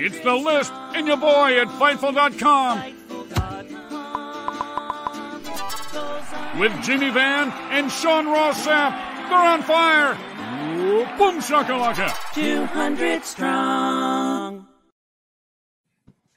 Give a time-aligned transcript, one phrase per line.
[0.00, 2.94] It's the list and your boy at Fightful.com.
[6.60, 8.92] With Jimmy Van and Sean Ross Sapp.
[9.28, 10.14] They're on fire.
[11.18, 12.14] Boom shakalaka.
[12.32, 14.68] 200 strong.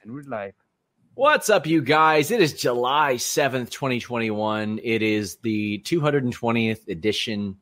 [0.02, 0.54] And we're live.
[1.14, 2.32] What's up, you guys?
[2.32, 4.80] It is July 7th, 2021.
[4.82, 7.58] It is the 220th edition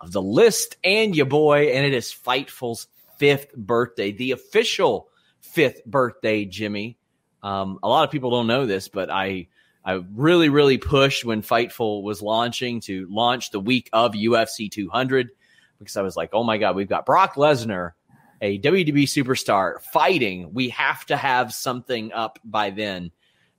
[0.00, 2.86] of the list and your boy, and it is Fightful's
[3.18, 5.10] fifth birthday, the official
[5.54, 6.98] fifth birthday, Jimmy.
[7.42, 9.48] Um, a lot of people don't know this, but I
[9.84, 15.30] I really really pushed when Fightful was launching to launch the week of UFC 200
[15.78, 17.92] because I was like, oh my god, we've got Brock Lesnar,
[18.40, 20.52] a WWE superstar, fighting.
[20.52, 23.10] We have to have something up by then,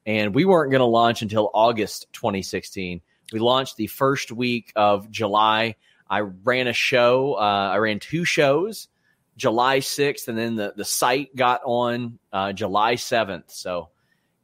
[0.05, 3.01] and we weren't going to launch until August 2016.
[3.31, 5.75] We launched the first week of July.
[6.09, 7.35] I ran a show.
[7.35, 8.87] Uh, I ran two shows.
[9.37, 13.43] July 6th, and then the, the site got on uh, July 7th.
[13.51, 13.89] So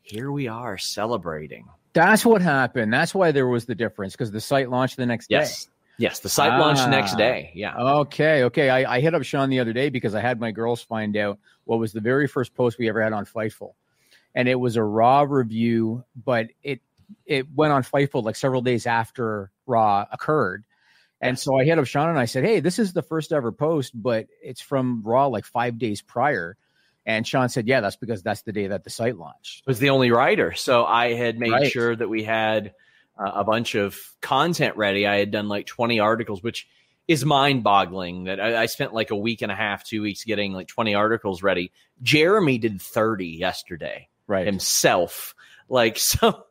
[0.02, 1.68] here we are celebrating.
[1.94, 2.94] That's what happened.
[2.94, 5.66] That's why there was the difference because the site launched the next Yes.
[5.66, 5.72] day.
[5.98, 7.18] Yes, the site launched next Ah.
[7.18, 7.52] day.
[7.54, 7.78] Yeah.
[7.78, 8.44] Okay.
[8.46, 8.70] Okay.
[8.70, 11.38] I, I hit up Sean the other day because I had my girls find out
[11.66, 13.74] what was the very first post we ever had on Fightful,
[14.34, 16.82] and it was a Raw review, but it
[17.26, 20.64] it went on Fightful like several days after Raw occurred.
[21.22, 23.52] And so I hit up Sean and I said, Hey, this is the first ever
[23.52, 26.58] post, but it's from Raw like five days prior.
[27.06, 29.60] And Sean said, Yeah, that's because that's the day that the site launched.
[29.60, 30.54] It was the only writer.
[30.54, 31.72] So I had made Right.
[31.72, 32.74] sure that we had
[33.20, 35.06] uh, a bunch of content ready.
[35.06, 36.68] I had done like 20 articles, which
[37.08, 40.24] is mind boggling that I, I spent like a week and a half, two weeks
[40.24, 41.72] getting like 20 articles ready.
[42.02, 44.46] Jeremy did 30 yesterday Right.
[44.46, 45.36] himself.
[45.70, 46.46] Like, so.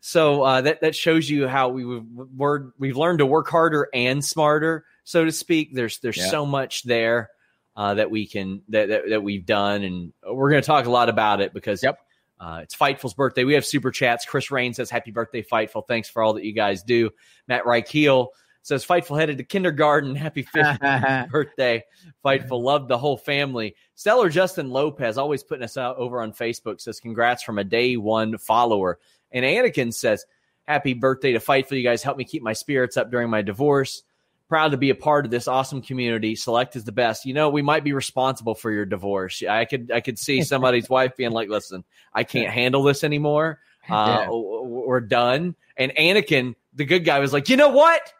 [0.00, 4.24] So uh, that that shows you how we we're, we've learned to work harder and
[4.24, 5.74] smarter, so to speak.
[5.74, 6.30] There's there's Yeah.
[6.30, 7.30] so much there
[7.76, 10.90] uh, that we can that, that that we've done, and we're going to talk a
[10.90, 11.98] lot about it because Yep.
[12.40, 13.44] uh, it's Fightful's birthday.
[13.44, 14.24] We have super chats.
[14.24, 15.86] Chris Rain says, Happy birthday, Fightful.
[15.86, 17.10] Thanks for all that you guys do.
[17.48, 18.28] Matt Reichel
[18.62, 20.14] says, Fightful headed to kindergarten.
[20.16, 20.80] Happy fifth
[21.30, 21.84] birthday,
[22.24, 22.62] Fightful.
[22.62, 23.74] Love the whole family.
[23.94, 27.96] Stellar Justin Lopez, always putting us out over on Facebook, says, Congrats from a day
[27.96, 28.98] one follower.
[29.32, 30.24] And Anakin says,
[30.66, 31.76] Happy birthday to Fightful.
[31.76, 34.02] You guys helped me keep my spirits up during my divorce.
[34.48, 36.34] Proud to be a part of this awesome community.
[36.36, 37.24] Select is the best.
[37.24, 39.42] You know, we might be responsible for your divorce.
[39.42, 43.60] I could I could see somebody's wife being like, "Listen, I can't handle this anymore.
[43.88, 44.28] Uh, Yeah.
[44.30, 48.12] We're done." And Anakin, the good guy, was like, "You know what?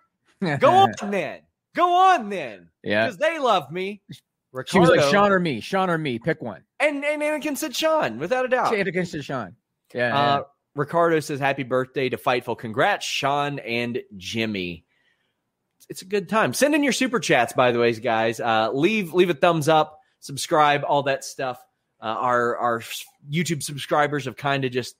[0.61, 0.69] Go
[1.03, 1.41] on then.
[1.75, 3.07] Go on then, yeah.
[3.07, 4.01] because they love me."
[4.67, 6.63] She was like, Sean or me, Sean or me, pick one.
[6.81, 8.75] and and Anakin said, "Sean," without a doubt.
[8.75, 9.57] It against Sean.
[9.93, 10.17] Yeah.
[10.17, 10.43] Uh,
[10.77, 12.59] Ricardo says, "Happy birthday to Fightful!
[12.59, 14.85] Congrats, Sean and Jimmy."
[15.89, 16.53] It's a good time.
[16.53, 18.41] Send in your super chats, by the way, guys.
[18.41, 21.59] Uh, leave leave a thumbs up, subscribe, all that stuff.
[22.01, 22.81] Uh, our our
[23.31, 24.97] YouTube subscribers have kind of just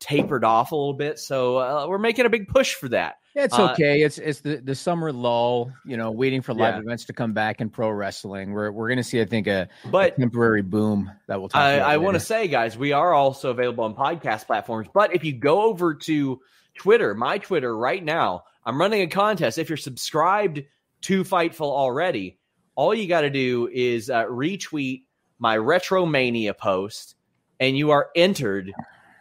[0.00, 3.16] tapered off a little bit, so uh, we're making a big push for that.
[3.34, 4.02] Yeah, it's Uh, okay.
[4.02, 6.80] It's it's the, the summer lull, you know, waiting for live Yeah.
[6.80, 8.52] events to come back in pro wrestling.
[8.52, 11.78] We're we're gonna see, I think, a, But temporary boom that we'll I.
[11.78, 14.88] I want to say, guys, we are also available on podcast platforms.
[14.92, 16.40] But if you go over to
[16.74, 19.58] Twitter, my Twitter right now, I'm running a contest.
[19.58, 20.62] If you're subscribed
[21.02, 22.38] to Fightful already,
[22.74, 25.04] all you got to do is uh, retweet
[25.38, 27.14] my Retromania post,
[27.60, 28.72] and you are entered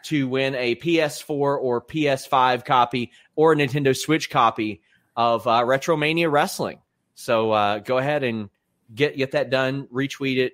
[0.06, 4.82] to win a PS4 or PS5 copy or a Nintendo Switch copy
[5.16, 6.80] of uh, Retromania Wrestling.
[7.16, 8.50] So uh, go ahead and
[8.94, 9.88] get get that done.
[9.94, 10.54] Retweet it.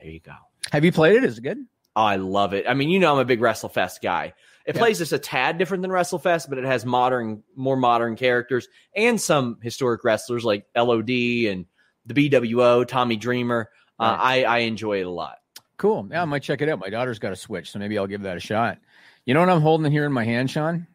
[0.00, 0.34] There you go.
[0.72, 1.24] Have you played it?
[1.24, 1.58] Is it good?
[1.96, 2.66] Oh, I love it.
[2.68, 4.34] I mean, you know, I'm a big WrestleFest guy.
[4.66, 4.80] It Yeah.
[4.82, 9.20] plays just a tad different than WrestleFest, but it has modern, more modern characters and
[9.20, 11.10] some historic wrestlers like LOD
[11.46, 11.64] and
[12.06, 13.70] the BWO, Tommy Dreamer.
[13.98, 15.38] Uh, I, I enjoy it a lot.
[15.78, 16.08] Cool.
[16.10, 16.80] Yeah, I might check it out.
[16.80, 18.78] My daughter's got a Switch, so maybe I'll give that a shot.
[19.24, 20.86] You know what I'm holding here in my hand, Sean?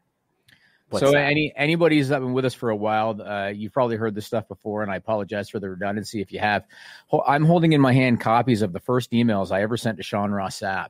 [0.89, 1.25] What's so that?
[1.25, 4.47] any anybody who's been with us for a while, uh, you've probably heard this stuff
[4.47, 6.65] before, and I apologize for the redundancy if you have.
[7.25, 10.31] I'm holding in my hand copies of the first emails I ever sent to Sean
[10.31, 10.89] Ross Sapp.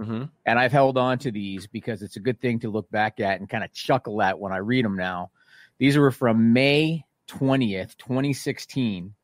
[0.00, 0.30] Mhm.
[0.46, 3.40] And I've held on to these because it's a good thing to look back at
[3.40, 5.30] and kind of chuckle at when I read them now.
[5.78, 9.14] These were from May 20th, 2016,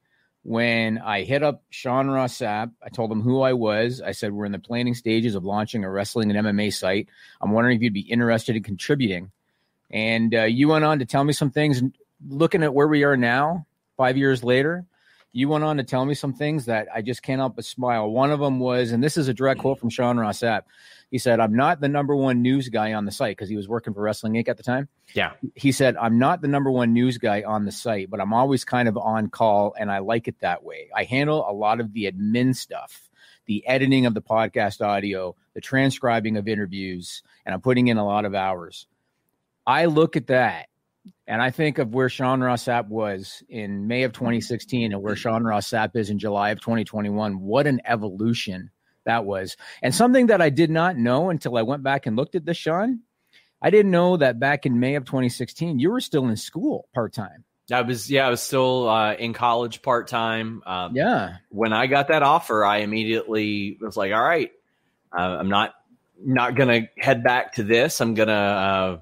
[0.43, 2.73] when I hit up Sean Ross Sapp.
[2.83, 4.01] I told him who I was.
[4.01, 7.09] I said, We're in the planning stages of launching a wrestling and MMA site.
[7.41, 9.31] I'm wondering if you'd be interested in contributing.
[9.91, 11.83] And uh, you went on to tell me some things.
[12.27, 14.87] Looking at where we are now, five years later,
[15.33, 18.11] you went on to tell me some things that I just can't help but smile.
[18.11, 20.63] One of them was, and this is a direct quote from Sean Ross Sapp.
[21.11, 23.69] He said, I'm not the number one news guy on the site because he was
[23.69, 24.49] working for Wrestling Inc.
[24.49, 24.89] at the time.
[25.15, 25.33] Yeah.
[25.55, 28.65] He said, I'm not the number one news guy on the site, but I'm always
[28.65, 30.91] kind of on call and I like it that way.
[30.95, 33.09] I handle a lot of the admin stuff,
[33.47, 38.05] the editing of the podcast audio, the transcribing of interviews, and I'm putting in a
[38.05, 38.87] lot of hours.
[39.67, 40.69] I look at that
[41.27, 45.17] and I think of where Sean Ross Sapp was in May of 2016 and where
[45.17, 47.41] Sean Ross Sapp is in July of 2021.
[47.41, 48.71] What an evolution
[49.09, 49.57] that was.
[49.83, 52.57] And something that I did not know until I went back and looked at this,
[52.57, 53.01] Sean.
[53.61, 57.13] I didn't know that back in May of 2016, you were still in school part
[57.13, 57.45] time.
[57.73, 60.63] I was, yeah, I was still uh, in college part time.
[60.65, 61.37] Um, Yeah.
[61.51, 64.53] when I got that offer, I immediately was like, all right,
[65.13, 65.75] uh, I'm not
[66.25, 68.01] not gonna head back to this.
[68.01, 69.01] I'm gonna uh,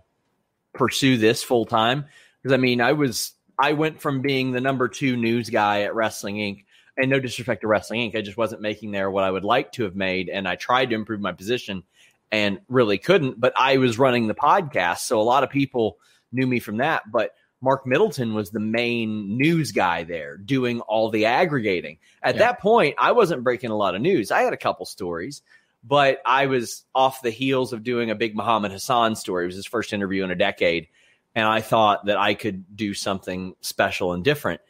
[0.75, 2.05] pursue this full time
[2.43, 5.95] because I mean, I was I went from being the number two news guy at
[5.95, 6.65] Wrestling Inc.
[6.97, 8.17] And no disrespect to Wrestling Inc.
[8.17, 10.91] I just wasn't making there what I would like to have made, and I tried
[10.91, 11.83] to improve my position
[12.33, 13.39] and really couldn't.
[13.39, 15.99] But I was running the podcast, so a lot of people
[16.33, 17.11] knew me from that.
[17.11, 21.99] But Mark Middleton was the main news guy there, doing all the aggregating.
[22.23, 22.41] At Yeah.
[22.41, 24.31] that point, I wasn't breaking a lot of news.
[24.31, 25.43] I had a couple stories,
[25.85, 29.45] but I was off the heels of doing a big Muhammad Hassan story.
[29.45, 30.89] It was his first interview in a decade.
[31.35, 34.61] And I thought that I could do something special and different.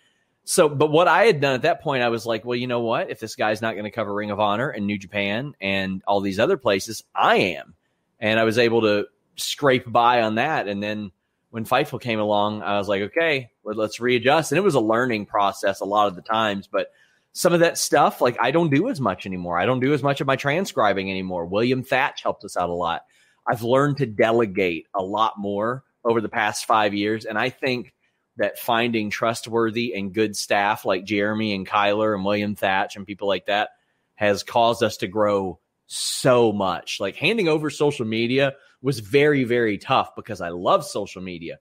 [0.49, 2.81] So, but what I had done at that point, I was like, well, you know
[2.81, 3.11] what?
[3.11, 6.21] If this guy's not going to cover Ring of Honor and New Japan and all
[6.21, 7.75] these other places, I am.
[8.21, 10.69] And I was able to scrape by on that.
[10.69, 11.11] And then
[11.51, 14.53] when Fightful came along, I was like, okay, let- let's readjust.
[14.53, 16.93] And it was a learning process a lot of the times, but
[17.33, 19.59] some of that stuff, like I don't do as much anymore.
[19.59, 21.47] I don't do as much of my transcribing anymore.
[21.47, 23.03] William Thatch helped us out a lot.
[23.49, 27.25] I've learned to delegate a lot more over the past five years.
[27.25, 27.93] And I think
[28.37, 33.29] that finding trustworthy and good staff like Jeremy and Kyler and William Thatch and people
[33.29, 33.71] like that
[34.15, 37.01] has caused us to grow so much.
[37.01, 41.59] Like handing over social media was very, very tough because I love social media.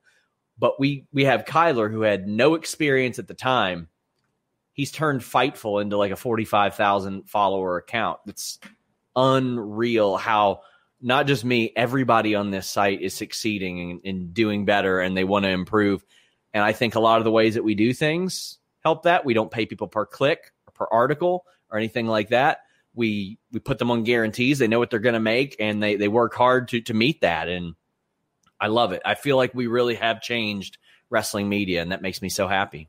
[0.58, 3.88] But we we have Kyler who had no experience at the time.
[4.72, 8.20] He's turned Fightful into like a forty five thousand follower account.
[8.26, 8.58] It's
[9.14, 10.60] unreal how
[11.00, 15.24] not just me, everybody on this site is succeeding and, and doing better, and they
[15.24, 16.04] want to improve.
[16.56, 19.26] And I think a lot of the ways that we do things help that.
[19.26, 22.60] We don't pay people per click or per article or anything like that.
[22.94, 24.58] We we put them on guarantees.
[24.58, 27.20] They know what they're going to make, and they they work hard to to meet
[27.20, 27.50] that.
[27.50, 27.74] And
[28.58, 29.02] I love it.
[29.04, 30.78] I feel like we really have changed
[31.10, 32.88] wrestling media, and that makes me so happy.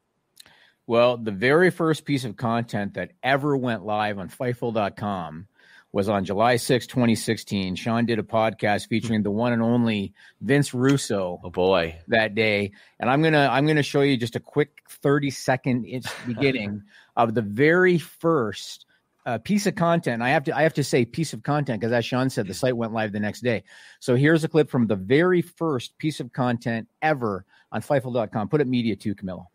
[0.86, 5.50] Well, the very first piece of content that ever went live on Fightful.com
[5.98, 7.76] was on July 6, 2016.
[7.76, 12.74] Sean did a podcast featuring the one and only Vince Russo Oh boy, that day.
[13.00, 16.84] And I'm gonna I'm gonna show you just a quick 30 second in- beginning
[17.18, 18.86] of the very first
[19.26, 20.22] uh, piece of content.
[20.22, 22.54] I have to I have to say piece of content because as Sean said, the
[22.54, 23.64] site went live the next day.
[24.00, 28.50] So here's a clip from the very first piece of content ever on Fightful.com.
[28.50, 29.48] Put it media too, Camilo.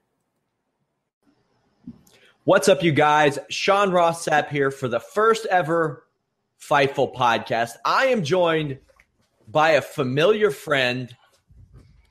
[2.43, 3.39] What's up, you guys?
[3.49, 6.03] Sean Ross Sapp here for the first ever
[6.62, 7.73] Fightful podcast.
[7.85, 8.78] I am joined
[9.49, 11.14] by a familiar friend.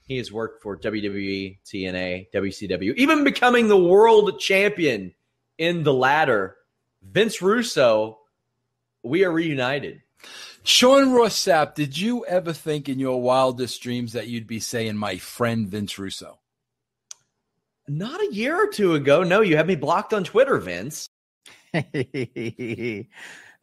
[0.08, 5.14] He has worked for WWE, TNA, WCW, even becoming the world champion
[5.58, 6.58] in the latter.
[7.02, 8.20] Vince Russo,
[9.04, 10.02] we are reunited.
[10.64, 14.98] Sean Ross Sapp, did you ever think in your wildest dreams that you'd be saying
[14.98, 16.40] my friend Vince Russo?
[17.88, 19.24] Not a year or two ago.
[19.24, 21.08] No, you had me blocked on Twitter, Vince.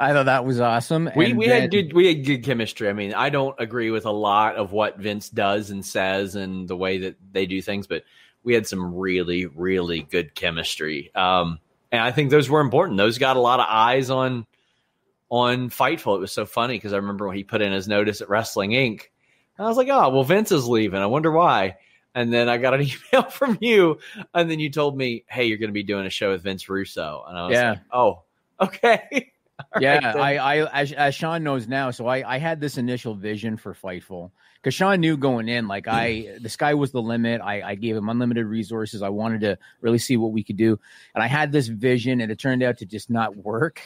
[0.01, 1.11] I thought that was awesome.
[1.17, 2.89] We And we then- had good we had good chemistry.
[2.89, 6.69] I mean, I don't agree with a lot of what Vince does and says and
[6.69, 8.05] the way that they do things, but
[8.45, 11.11] we had some really really good chemistry.
[11.15, 11.59] Um,
[11.91, 12.97] and I think those were important.
[12.99, 14.47] Those got a lot of eyes on
[15.31, 16.17] on Fightful.
[16.17, 18.71] It was so funny because I remember when he put in his notice at Wrestling
[18.71, 19.03] Inc.
[19.59, 21.01] I was like, oh well, Vince is leaving.
[21.01, 21.77] I wonder why.
[22.15, 23.99] And then I got an email from you,
[24.33, 26.69] and then you told me, "Hey, you're going to be doing a show with Vince
[26.69, 27.71] Russo." And I was Yeah.
[27.71, 28.23] like, "Oh,
[28.61, 29.33] okay."
[29.81, 30.39] Yeah, right.
[30.39, 33.75] I, I as, as Sean knows now, so I, I had this initial vision for
[33.75, 37.41] Fightful because Sean knew going in, like I, the sky was the limit.
[37.41, 39.03] I, I gave him unlimited resources.
[39.03, 40.79] I wanted to really see what we could do,
[41.15, 43.81] and I had this vision, and it turned out to just not work.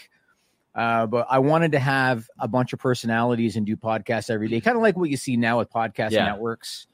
[0.74, 4.60] Uh, but I wanted to have a bunch of personalities and do podcasts every day,
[4.60, 6.24] kind of like what you see now with podcast Yeah.
[6.24, 6.86] networks.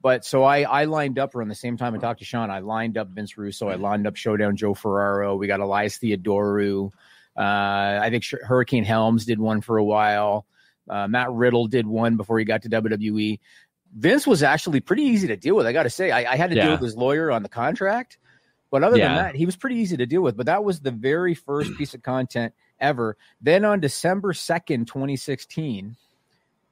[0.00, 2.50] But so I, I lined up around the same time I talked to Sean.
[2.50, 3.68] I lined up Vince Russo.
[3.68, 5.34] I lined up Showdown Joe Ferraro.
[5.34, 6.90] We got Elias Theodorou.
[7.36, 10.46] Uh, I think Hurricane Helms did one for a while.
[10.88, 13.40] Uh, Matt Riddle did one before he got to WWE.
[13.96, 15.66] Vince was actually pretty easy to deal with.
[15.66, 16.64] I got to say, I, I had to Yeah.
[16.64, 18.18] deal with his lawyer on the contract,
[18.70, 19.08] but other Yeah.
[19.08, 20.36] than that, he was pretty easy to deal with.
[20.36, 23.16] But that was the very first piece of content ever.
[23.40, 25.96] Then on December second, twenty sixteen,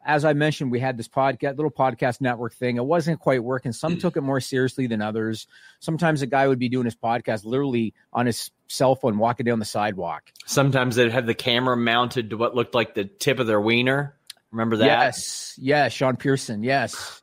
[0.05, 2.77] as I mentioned, we had this podcast, little podcast network thing.
[2.77, 3.73] It wasn't quite working.
[3.73, 5.47] Some took it more seriously than others.
[5.81, 9.59] Sometimes a guy would be doing his podcast literally on his cell phone, walking down
[9.59, 10.33] the sidewalk.
[10.47, 14.17] Sometimes they'd have the camera mounted to what looked like the tip of their wiener.
[14.51, 14.87] Remember that?
[14.87, 17.22] Yes, yes, Sean Pierson, yes.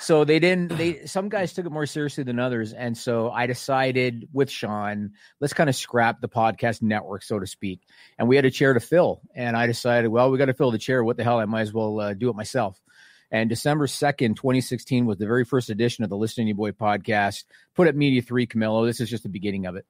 [0.00, 0.76] So they didn't.
[0.76, 5.12] They some guys took it more seriously than others, and so I decided with Sean,
[5.40, 7.82] let's kind of scrap the podcast network, so to speak.
[8.18, 10.70] And we had a chair to fill, and I decided, well, we got to fill
[10.70, 11.04] the chair.
[11.04, 11.38] What the hell?
[11.38, 12.80] I might as well uh, do it myself.
[13.30, 16.72] And December second, twenty sixteen, was the very first edition of the Listen to Boy
[16.72, 17.44] podcast.
[17.74, 18.86] Put up Media Three, Camilo.
[18.86, 19.84] This is just the beginning of it.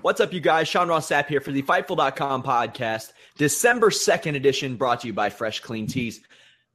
[0.00, 0.68] What's up, you guys?
[0.68, 5.30] Sean Ross Sapp here for the Fightful.com podcast, December 2nd edition, brought to you by
[5.30, 6.20] Fresh Clean Tees.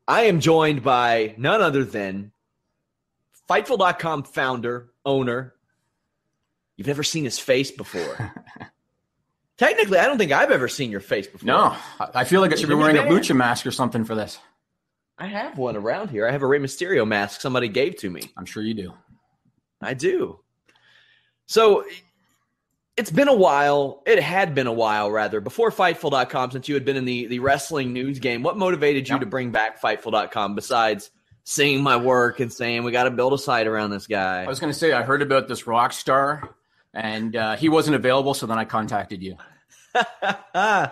[0.10, 2.32] I am joined by none other than
[3.50, 5.54] Fightful.com founder, owner.
[6.78, 8.34] You've never seen his face before.
[9.58, 11.46] Technically, I don't think I've ever seen your face before.
[11.46, 14.40] No, I feel like I should be wearing a lucha mask or something for this.
[15.18, 16.28] I have one around here.
[16.28, 18.22] I have a Rey Mysterio mask somebody gave to me.
[18.38, 18.94] I'm sure you do.
[19.82, 20.40] I do.
[21.46, 21.84] So
[23.00, 24.04] it's been a while.
[24.06, 27.40] It had been a while, rather, before Fightful.com, since you had been in the, the
[27.40, 28.44] wrestling news game.
[28.44, 29.22] What motivated you Yep.
[29.22, 31.10] to bring back Fightful.com besides
[31.46, 34.44] seeing my work and saying we got to build a site around this guy?
[34.44, 36.54] I was going to say I heard about this rock star,
[36.94, 39.38] and uh, he wasn't available, so then I contacted you.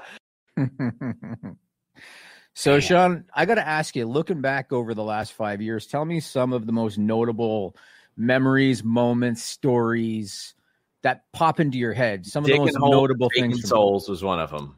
[2.53, 6.05] so, Sean, I got to ask you, looking back over the last five years, tell
[6.05, 7.75] me some of the most notable
[8.15, 10.53] memories, moments, stories
[11.07, 12.25] that pop into your head.
[12.25, 13.67] Some of the most holes, notable things.
[13.67, 14.75] souls was one of them.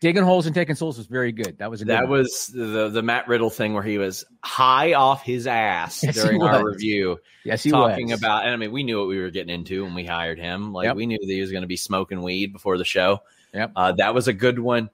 [0.00, 1.58] Digging holes and taking souls was very good.
[1.58, 2.20] That was a good That one.
[2.20, 6.42] was the the Matt Riddle thing where he was high off his ass Yes, during
[6.42, 7.18] our review.
[7.44, 7.90] yes, he was.
[7.90, 8.18] talking was.
[8.18, 10.72] about and I mean we knew what we were getting into when we hired him.
[10.72, 10.96] Like Yep.
[10.96, 13.20] we knew that he was going to be smoking weed before the show.
[13.52, 13.72] Yep.
[13.76, 14.88] Uh, that was a good one.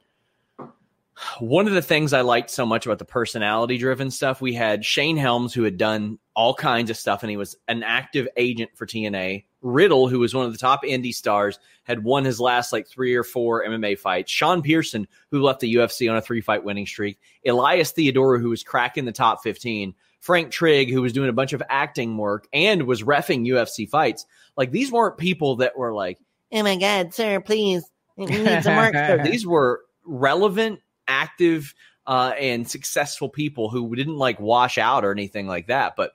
[1.39, 4.85] One of the things I liked so much about the personality driven stuff, we had
[4.85, 8.71] Shane Helms who had done all kinds of stuff and he was an active agent
[8.75, 9.45] for TNA.
[9.67, 13.15] Riddle, who was one of the top indie stars, had won his last like three
[13.15, 14.31] or four MMA fights.
[14.31, 17.19] Sean Pierson, who left the UFC on a three fight winning streak.
[17.47, 19.95] Elias Theodorou, who was cracking the top 15.
[20.21, 24.27] Frank Trigg, who was doing a bunch of acting work and was refing UFC fights.
[24.57, 26.19] Like these weren't people that were like,
[26.53, 27.85] oh my God, sir, please,
[28.17, 29.23] we need some work.
[29.25, 31.75] these were relevant, active,
[32.07, 35.95] uh, and successful people who didn't like wash out or anything like that.
[35.97, 36.13] But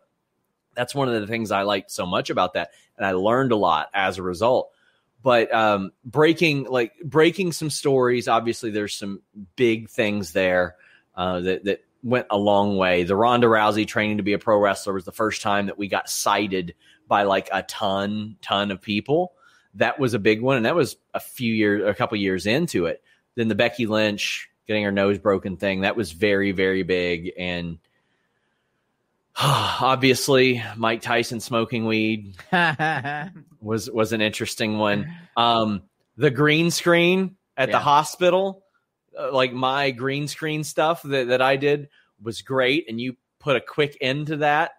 [0.74, 2.72] that's one of the things I liked so much about that.
[3.01, 4.70] And I learned a lot as a result.
[5.24, 9.22] But um, breaking like breaking some stories, obviously there's some
[9.55, 10.75] big things there
[11.15, 13.03] uh, that that went a long way.
[13.03, 15.88] The Ronda Rousey training to be a pro wrestler was the first time that we
[15.88, 16.75] got cited
[17.08, 19.34] by like a ton, ton of people.
[19.75, 22.86] That was a big one, and that was a few years, a couple years into
[22.86, 23.03] it.
[23.36, 27.79] Then the Becky Lynch getting her nose broken thing that was very, very big, and
[29.42, 32.36] obviously Mike Tyson smoking weed
[33.62, 35.14] was was an interesting one.
[35.38, 35.84] Um,
[36.18, 38.64] the green screen at the hospital,
[39.18, 41.90] uh, like my green screen stuff that, that I did
[42.22, 44.72] was great, and you put a quick end to that.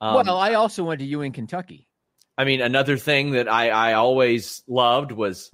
[0.00, 1.88] Um, well, I also went to you in Kentucky.
[2.36, 5.50] I mean, another thing that I, I always loved was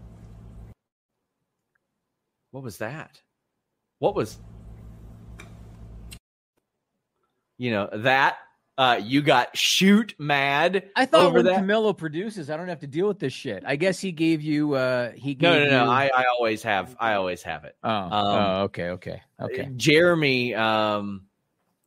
[2.50, 3.20] what was that?
[3.98, 4.38] What was
[7.58, 8.36] you know that
[8.76, 10.90] Uh, you got shoot mad.
[10.96, 11.62] I thought over when that.
[11.62, 13.62] Camilo produces, I don't have to deal with this shit.
[13.64, 14.74] I guess he gave you.
[14.74, 15.84] uh He gave No, no, no.
[15.84, 16.96] you- I, I always have.
[16.98, 17.76] I always have it.
[17.84, 19.68] Oh, oh, okay, okay, okay.
[19.76, 21.26] Jeremy, um,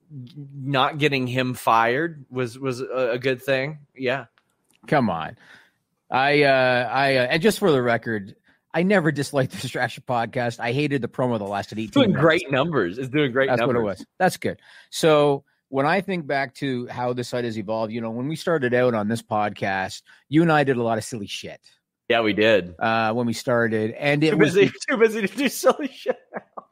[0.09, 3.79] not getting him fired was was a, a good thing.
[3.95, 4.25] Yeah.
[4.87, 5.35] Come on.
[6.09, 8.35] I uh I uh, and just for the record,
[8.73, 10.61] I never disliked the Distraction podcast.
[10.61, 12.21] I hated the promo that lasted 18 Doing minutes.
[12.23, 12.97] great numbers.
[12.97, 13.75] It's doing great That's numbers.
[13.75, 14.05] what it was.
[14.17, 14.59] That's good.
[14.89, 18.35] So when I think back to how the site has evolved, you know, when we
[18.35, 21.59] started out on this podcast, you and I did a lot of silly shit
[22.09, 22.75] Yeah, we did.
[22.79, 26.17] uh, when we started, and it Too was busy, too busy to do silly shit.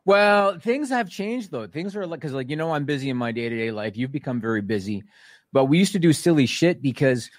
[0.06, 1.68] well, things have changed though.
[1.68, 3.98] Things are like because, like you know, I'm busy in my day to day life.
[3.98, 5.04] You've become very busy,
[5.52, 7.30] but we used to do silly shit because,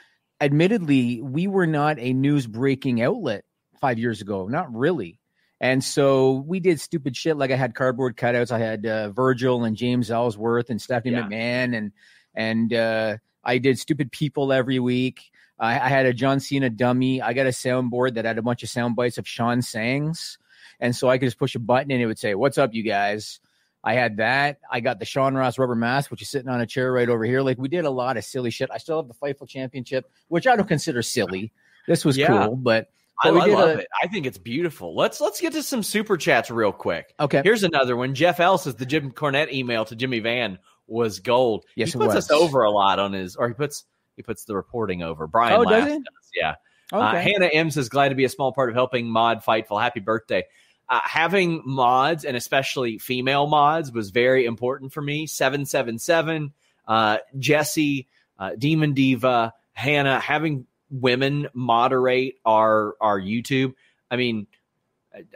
[0.40, 3.44] admittedly, we were not a news breaking outlet
[3.80, 4.48] five years ago.
[4.48, 5.18] Not really.
[5.60, 8.50] And so we did stupid shit like I had cardboard cutouts.
[8.50, 11.22] I had uh, Virgil and James Ellsworth and Stephanie Yeah.
[11.22, 11.92] McMahon and
[12.34, 15.30] and uh, I did stupid people every week.
[15.58, 17.22] I, I had a John Cena dummy.
[17.22, 20.36] I got a soundboard that had a bunch of sound bites of Sean Sangs.
[20.78, 22.82] And so I could just push a button and it would say, What's up, you
[22.82, 23.40] guys?
[23.82, 24.58] I had that.
[24.70, 27.24] I got the Sean Ross rubber mask, which is sitting on a chair right over
[27.24, 27.40] here.
[27.40, 28.68] Like we did a lot of silly shit.
[28.70, 31.52] I still have the Fightful Championship, which I don't consider silly.
[31.86, 32.26] This was Yeah.
[32.46, 32.90] cool, but,
[33.22, 33.88] I, I love a- it.
[34.02, 34.94] I think it's beautiful.
[34.94, 37.14] Let's let's get to some super chats real quick.
[37.18, 37.40] Okay.
[37.42, 38.14] Here's another one.
[38.14, 41.64] Jeff L says the Jim Cornette email to Jimmy Van was gold.
[41.74, 43.84] Yes, he puts us over a lot on his, or he puts
[44.16, 45.26] he puts the reporting over.
[45.26, 45.94] Brian Oh, does he?
[45.94, 46.54] does, yeah.
[46.92, 49.80] Uh, Hannah M says glad to be a small part of helping Mod Fightful.
[49.80, 50.44] Happy birthday.
[50.88, 55.26] Uh, having mods and especially female mods was very important for me.
[55.26, 56.52] Seven seven seven,
[56.86, 58.06] uh, Jesse,
[58.38, 63.74] uh, Demon Diva, Hannah, having women moderate our our YouTube.
[64.10, 64.46] I mean,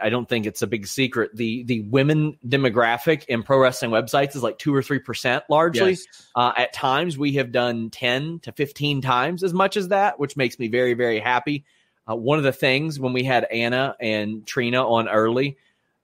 [0.00, 1.30] I- don't think it's a big secret.
[1.34, 5.90] The the women demographic in pro wrestling websites is like two or three percent largely.
[5.90, 6.06] Yes.
[6.34, 10.36] Uh, at times, we have done 10 to 15 times as much as that, which
[10.36, 11.64] makes me very, very happy.
[12.08, 15.56] Uh, one of the things when we had Anna and Trina on early,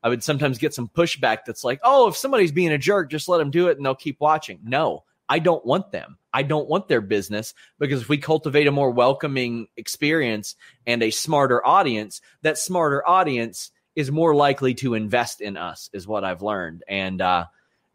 [0.02, 3.28] I would sometimes get some pushback that's like, oh, if somebody's being a jerk, just
[3.28, 4.60] let them do it and they'll keep watching.
[4.62, 6.18] No, I don't want them.
[6.32, 10.54] I don't want their business because if we cultivate a more welcoming experience
[10.86, 16.06] and a smarter audience, that smarter audience is more likely to invest in us, is
[16.06, 16.84] what I've learned.
[16.86, 17.46] And, uh,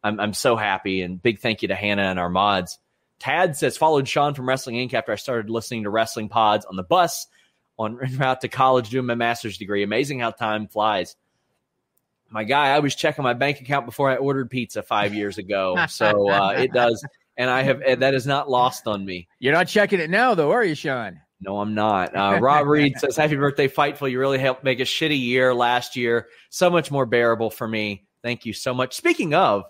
[0.03, 2.79] I'm, I'm so happy and big thank you to Hannah and our mods.
[3.19, 4.93] Tad says followed Sean from Wrestling Inc.
[4.93, 7.27] after I started listening to wrestling pods on the bus
[7.77, 9.83] on route to college doing my master's degree.
[9.83, 11.15] Amazing how time flies.
[12.29, 15.85] My guy, I was checking my bank account before I ordered pizza five years ago,
[15.89, 17.05] so uh, it does,
[17.41, 19.27] and I have and that is not lost on me.
[19.39, 21.19] You're not checking it now, though, are you, Sean?
[21.39, 22.15] No, I'm not.
[22.15, 24.11] Uh, Rob Reed says, Happy birthday, Fightful.
[24.11, 28.05] You really helped make a shitty year last year so much more bearable for me.
[28.23, 28.93] Thank you so much.
[28.95, 29.63] Speaking of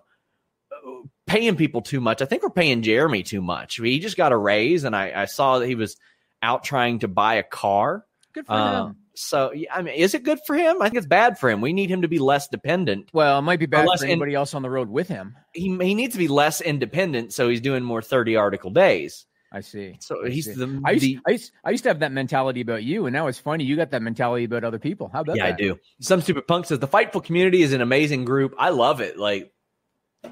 [0.73, 0.89] uh,
[1.25, 3.77] paying people too much, I think we're paying Jeremy too much.
[3.77, 5.95] He just got a raise, and I, I saw that he was
[6.43, 8.05] out trying to buy a car.
[8.33, 8.95] Good for Uh, him.
[9.15, 10.81] So, I mean, is it good for him?
[10.81, 11.61] I think it's bad for him.
[11.61, 13.09] We need him to be less dependent.
[13.13, 15.35] Well, it might be bad for in- anybody else on the road with him.
[15.53, 19.25] He, he needs to be less independent, so he's doing more 30 article days.
[19.51, 19.97] I see.
[19.99, 20.53] So I he's see.
[20.53, 23.13] the, I used, the I, used, I used to have that mentality about you, and
[23.13, 25.09] now it's funny you got that mentality about other people.
[25.11, 25.55] How about yeah, that?
[25.55, 25.79] I do.
[25.99, 28.55] Some stupid punk says the Fightful community is an amazing group.
[28.57, 29.17] I love it.
[29.17, 29.51] Like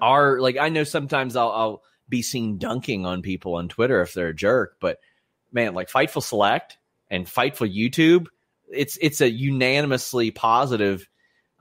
[0.01, 4.13] our like I know sometimes I'll, I'll be seen dunking on people on Twitter if
[4.13, 4.99] they're a jerk, but
[5.51, 6.77] man, like Fightful Select
[7.09, 8.27] and Fightful YouTube,
[8.71, 11.07] it's it's a unanimously positive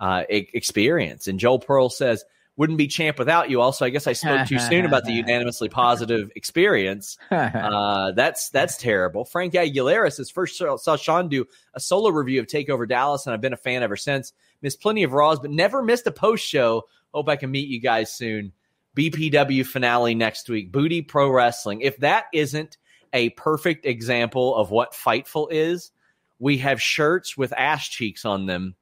[0.00, 1.28] uh, e- experience.
[1.28, 2.24] And Joel Pearl says
[2.58, 3.60] wouldn't be champ without you.
[3.60, 7.16] Also, I guess I spoke too soon about the unanimously positive experience.
[7.38, 9.24] Uh, that's that's terrible.
[9.24, 11.44] Frank Aguilera says first saw, saw Sean do
[11.74, 14.32] a solo review of Takeover Dallas, and I've been a fan ever since.
[14.60, 16.84] Missed plenty of Raws, but never missed a post show.
[17.14, 18.52] Hope I can meet you guys soon.
[18.96, 20.72] BPW finale next week.
[20.72, 21.80] Booty Pro Wrestling.
[21.80, 22.76] If that isn't
[23.12, 25.92] a perfect example of what Fightful is,
[26.38, 28.74] we have shirts with ass cheeks on them.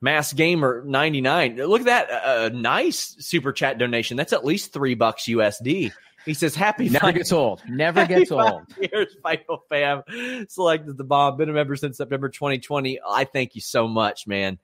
[0.00, 1.56] Mass Gamer 99.
[1.56, 2.10] Look at that.
[2.10, 4.16] A, a nice super chat donation.
[4.16, 5.92] That's at least three bucks USD.
[6.26, 7.62] He says, Happy Never Fight- gets old.
[7.68, 8.62] Never gets old.
[8.68, 10.46] five Years, Fightful fam.
[10.48, 11.36] Selected the bomb.
[11.36, 13.00] Been a member since September 2020.
[13.06, 14.58] I thank you so much, man.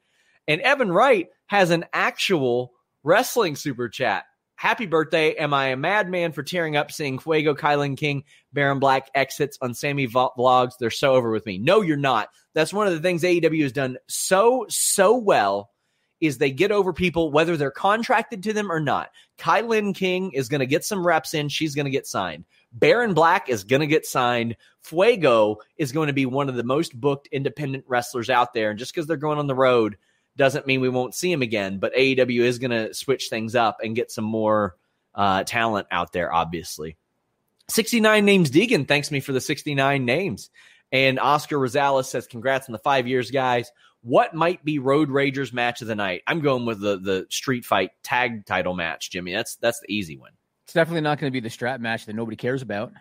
[0.49, 4.25] And Evan Wright has an actual wrestling super chat.
[4.61, 5.33] Happy birthday.
[5.37, 9.73] Am I a madman for tearing up seeing Fuego, KiLynn King, Baron Black exits on
[9.73, 10.73] Sammy vlogs?
[10.79, 11.57] They're so over with me.
[11.57, 12.29] No, you're not.
[12.53, 15.71] That's one of the things AEW has done so, so well
[16.21, 19.09] is they get over people whether they're contracted to them or not.
[19.39, 21.49] KiLynn King is going to get some reps in.
[21.49, 22.45] She's going to get signed.
[22.71, 24.57] Baron Black is going to get signed.
[24.83, 28.69] Fuego is going to be one of the most booked independent wrestlers out there.
[28.69, 29.97] And just because they're going on the road
[30.37, 31.79] doesn't mean we won't see him again.
[31.79, 34.77] But AEW is going to switch things up and get some more
[35.15, 36.97] uh, talent out there, obviously.
[37.69, 40.51] 69 names Deegan thanks me for the 69 names.
[40.93, 43.71] And Oscar Rosales says, Congrats on the five years, guys.
[44.03, 46.23] What might be Road Rager's match of the night?
[46.27, 49.33] I'm going with the the street fight tag title match, Jimmy.
[49.33, 50.33] That's that's the easy one.
[50.65, 52.93] It's definitely not going to be the strap match that nobody cares about.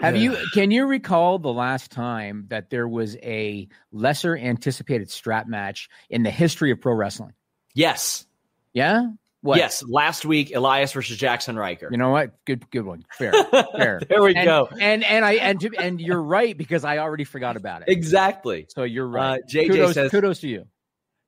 [0.00, 5.46] Have you can you recall the last time that there was a lesser anticipated strap
[5.46, 7.32] match in the history of pro wrestling?
[7.74, 8.26] Yes.
[8.72, 9.08] Yeah?
[9.44, 9.58] What?
[9.58, 11.88] Yes, last week Elias versus Jaxson Ryker.
[11.90, 12.32] You know what?
[12.46, 13.04] Good good one.
[13.12, 13.32] Fair.
[13.76, 14.00] Fair.
[14.08, 14.70] there we and, go.
[14.80, 17.88] And and I and and you're right because I already forgot about it.
[17.88, 18.66] Exactly.
[18.70, 19.42] So you're right.
[19.42, 20.66] Uh, JJ kudos, says kudos to you.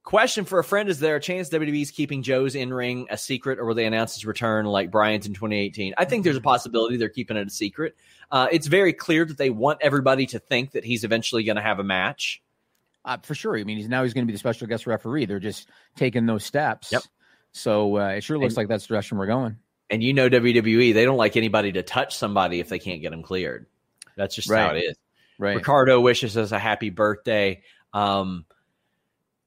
[0.03, 3.59] Question for a friend: Is there a chance WWE's keeping Joe's in ring a secret,
[3.59, 5.93] or will they announce his return like Bryan in 2018?
[5.99, 7.97] I think there's a possibility they're keeping it a secret.
[8.31, 11.63] Uh, it's very clear that they want everybody to think that he's eventually going to
[11.63, 12.43] have a match.
[13.05, 13.57] Uh, for sure.
[13.57, 15.27] I mean, he's now he's going to be the special guest referee.
[15.27, 16.91] They're just taking those steps.
[16.91, 17.03] Yep.
[17.53, 19.57] So uh, it sure looks And- like that's the direction we're going.
[19.89, 23.11] And you know WWE, they don't like anybody to touch somebody if they can't get
[23.11, 23.67] them cleared.
[24.17, 24.77] That's just how Right.
[24.79, 24.97] it is.
[25.39, 25.55] Right.
[25.57, 27.63] Ricardo wishes us a happy birthday.
[27.93, 28.47] Um,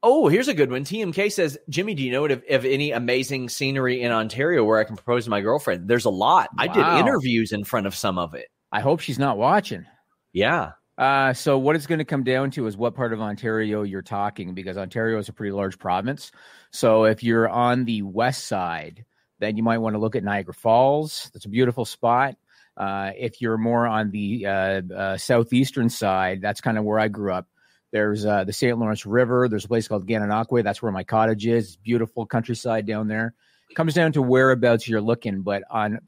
[0.01, 0.85] oh, here's a good one.
[0.85, 4.85] TMK says, Jimmy, do you know of, of any amazing scenery in Ontario where I
[4.85, 5.89] can propose to my girlfriend?
[5.89, 6.49] There's a lot.
[6.57, 8.47] I did interviews in front of some of it.
[8.71, 9.85] I hope she's not watching.
[10.33, 10.71] Yeah.
[10.97, 14.01] Uh, so what it's going to come down to is what part of Ontario you're
[14.01, 16.31] talking, because Ontario is a pretty large province.
[16.71, 19.05] So if you're on the west side,
[19.39, 21.31] then you might want to look at Niagara Falls.
[21.33, 22.35] That's a beautiful spot.
[22.75, 27.07] Uh, if you're more on the uh, uh, southeastern side, that's kind of where I
[27.07, 27.47] grew up.
[27.91, 28.77] There's uh, the St.
[28.77, 29.47] Lawrence River.
[29.49, 30.63] There's a place called Gananoque.
[30.63, 31.67] That's where my cottage is.
[31.67, 33.33] It's beautiful countryside down there.
[33.75, 35.99] Comes down to whereabouts you're looking, but on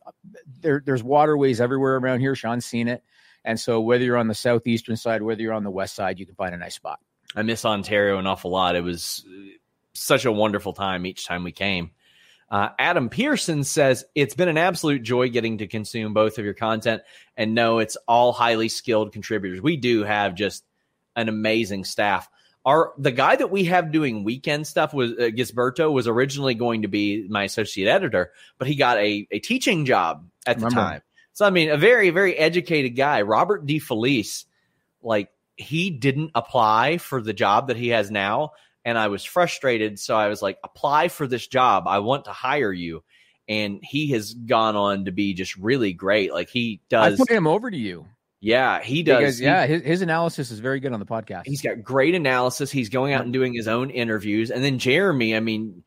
[0.61, 2.35] there, there's waterways everywhere around here.
[2.35, 3.03] Sean's seen it.
[3.43, 6.25] And so, whether you're on the southeastern side, whether you're on the west side, you
[6.25, 6.99] can find a nice spot.
[7.35, 8.75] I miss Ontario an awful lot.
[8.75, 9.31] It was uh,
[9.93, 11.91] such a wonderful time each time we came.
[12.49, 16.53] Uh, Adam Pearson says it's been an absolute joy getting to consume both of your
[16.53, 17.01] content
[17.37, 19.61] and know it's all highly skilled contributors.
[19.61, 20.65] We do have just
[21.15, 22.29] an amazing staff.
[22.65, 26.83] Our the guy that we have doing weekend stuff was uh, Gisberto was originally going
[26.83, 30.81] to be my associate editor, but he got a, a teaching job at the Remember.
[30.81, 31.01] time.
[31.33, 34.45] So I mean, a very very educated guy, Robert DeFelice,
[35.01, 38.51] like he didn't apply for the job that he has now,
[38.83, 39.99] and I was frustrated.
[39.99, 41.87] So I was like, apply for this job.
[41.87, 43.03] I want to hire you.
[43.47, 46.31] And he has gone on to be just really great.
[46.31, 47.19] Like he does.
[47.19, 48.05] I put him over to you.
[48.41, 49.19] Yeah, he does.
[49.19, 51.43] Because, He- yeah, his, his analysis is very good on the podcast.
[51.45, 52.71] He's got great analysis.
[52.71, 54.49] He's going out and doing his own interviews.
[54.49, 55.83] And then Jeremy, I mean,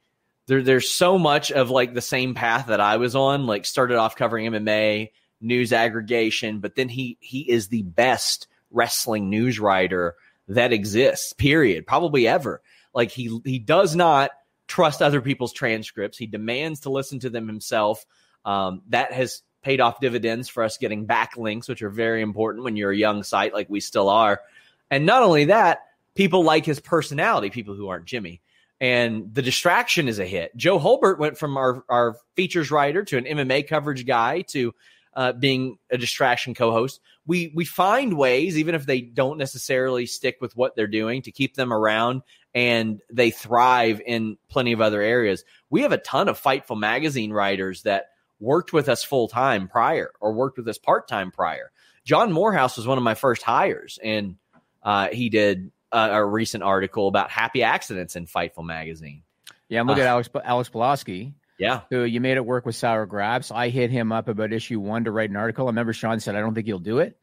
[0.47, 3.47] there, there's so much of like the same path that I was on.
[3.47, 9.31] Like started off covering MMA, news aggregation, but then he he is the best wrestling
[9.31, 10.14] news writer
[10.49, 11.33] that exists.
[11.33, 11.87] Period.
[11.87, 12.62] Probably ever.
[12.95, 14.31] Like he he does not
[14.69, 16.17] trust other people's transcripts.
[16.19, 18.07] He demands to listen to them himself.
[18.45, 22.77] Um, that has paid off dividends for us getting backlinks, which are very important when
[22.77, 24.42] you're a young site like we still are.
[24.90, 28.40] And not only that, people like his personality, people who aren't Jimmy.
[28.81, 30.55] And the distraction is a hit.
[30.57, 34.74] Joe Holbert went from our, our features writer to an MMA coverage guy to
[35.14, 37.00] uh, being a distraction co-host.
[37.27, 41.33] We we find ways, even if they don't necessarily stick with what they're doing, to
[41.33, 42.22] keep them around,
[42.53, 45.44] and they thrive in plenty of other areas.
[45.70, 50.11] We have a ton of Fightful magazine writers that worked with us full time prior,
[50.20, 51.70] or worked with us part time prior.
[52.05, 54.37] John Morehouse was one of my first hires, and
[54.83, 59.23] uh, he did a, a recent article about happy accidents in Fightful magazine.
[59.68, 62.77] yeah, and look uh, at Alex Alex Pulaski, Yeah, who you made it work with
[62.77, 63.51] Sour Grabs.
[63.51, 65.66] I hit him up about issue one to write an article.
[65.66, 67.16] I remember Sean said, I don't think he'll do it.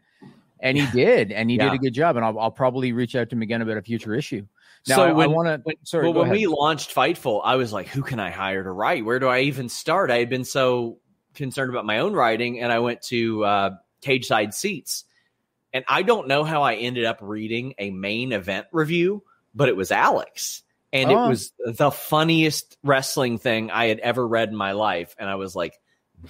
[0.64, 1.66] And he did, and he Yeah.
[1.66, 2.16] did a good job.
[2.18, 4.46] And I'll, I'll probably reach out to him again about a future issue.
[4.88, 5.60] Now, So I, when- want to.
[5.64, 6.38] when, Sorry, well, when ahead.
[6.38, 9.06] we launched Fightful, I was like, who can I hire to write?
[9.06, 10.10] Where do I even start?
[10.12, 10.98] I had been so
[11.36, 13.70] concerned about my own writing, and I went to uh,
[14.02, 15.06] Cageside Seats.
[15.74, 19.24] And I don't know how I ended up reading a main event review,
[19.56, 20.64] but it was Alex.
[20.92, 21.26] And Oh.
[21.26, 25.16] it was the funniest wrestling thing I had ever read in my life.
[25.18, 25.80] And I was like,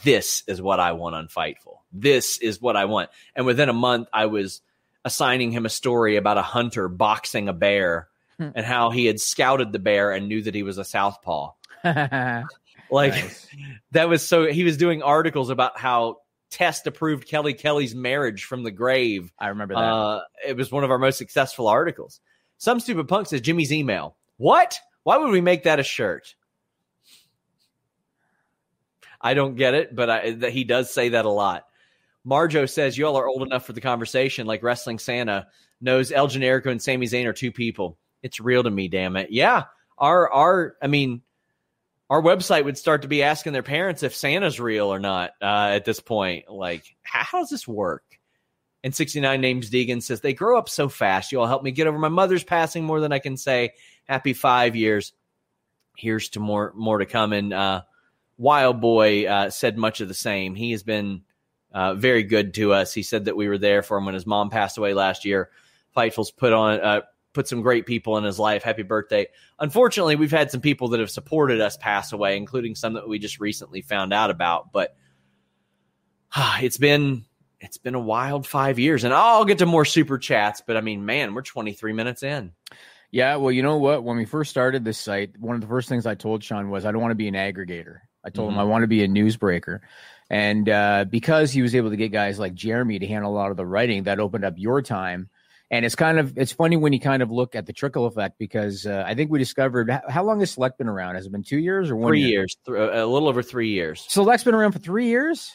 [0.03, 1.79] this is what I want on Fightful.
[1.91, 3.09] This is what I want.
[3.35, 4.61] And within a month, I was
[5.03, 8.07] assigning him a story about a hunter boxing a bear.
[8.55, 11.51] And how he had scouted the bear and knew that he was a southpaw.
[12.91, 13.47] Like Nice.
[13.91, 16.17] that was so he was doing articles about how
[16.49, 19.31] Test approved Kelly Kelly's marriage from the grave.
[19.39, 19.79] I remember that.
[19.79, 22.19] Uh, it was one of our most successful articles.
[22.57, 24.17] Some stupid punk says Jimmy's email.
[24.35, 24.77] What?
[25.03, 26.35] Why would we make that a shirt?
[29.21, 31.65] I don't get it, but I, that he does say that a lot.
[32.27, 35.47] Marjo says y'all are old enough for the conversation, like Wrestling Santa
[35.79, 37.97] knows El Generico and Sami Zayn are two people.
[38.23, 39.31] It's real to me, damn it.
[39.31, 39.65] Yeah,
[39.97, 41.21] our our I mean,
[42.09, 45.69] our website would start to be asking their parents if Santa's real or not uh,
[45.71, 46.49] at this point.
[46.49, 48.03] Like, how, how does this work?
[48.83, 51.31] And 69 names Deegan says, They grow up so fast.
[51.31, 53.73] You all help me get over my mother's passing more than I can say.
[54.05, 55.13] Happy five years.
[55.95, 57.31] Here's to more more to come.
[57.31, 57.83] And uh,
[58.37, 60.55] Wild Boy uh, said much of the same.
[60.55, 61.21] He has been
[61.71, 62.93] uh, very good to us.
[62.93, 65.49] He said that we were there for him when his mom passed away last year.
[65.95, 67.01] Fightful's put on uh,
[67.33, 68.63] put some great people in his life.
[68.63, 69.27] Happy birthday.
[69.59, 73.19] Unfortunately, we've had some people that have supported us pass away, including some that we
[73.19, 74.71] just recently found out about.
[74.71, 74.95] But
[76.35, 77.25] uh, it's been
[77.59, 80.61] it's been a wild five years, and I'll get to more super chats.
[80.65, 82.53] But I mean, man, we're 23 minutes in.
[83.11, 84.03] Yeah, well, you know what?
[84.03, 86.85] When we first started this site, one of the first things I told Sean was
[86.85, 87.99] I don't want to be an aggregator.
[88.23, 88.59] I told mm-hmm.
[88.59, 89.79] him I want to be a newsbreaker.
[90.29, 93.51] And uh, because he was able to get guys like Jeremy to handle a lot
[93.51, 95.29] of the writing, that opened up your time.
[95.71, 98.37] And it's kind of it's funny when you kind of look at the trickle effect
[98.37, 101.15] because uh, I think we discovered how long has Select been around?
[101.15, 102.09] Has it been two years or one?
[102.09, 102.41] Three year?
[102.41, 104.05] years, th- a little over three years.
[104.09, 105.49] Select's been around for three years.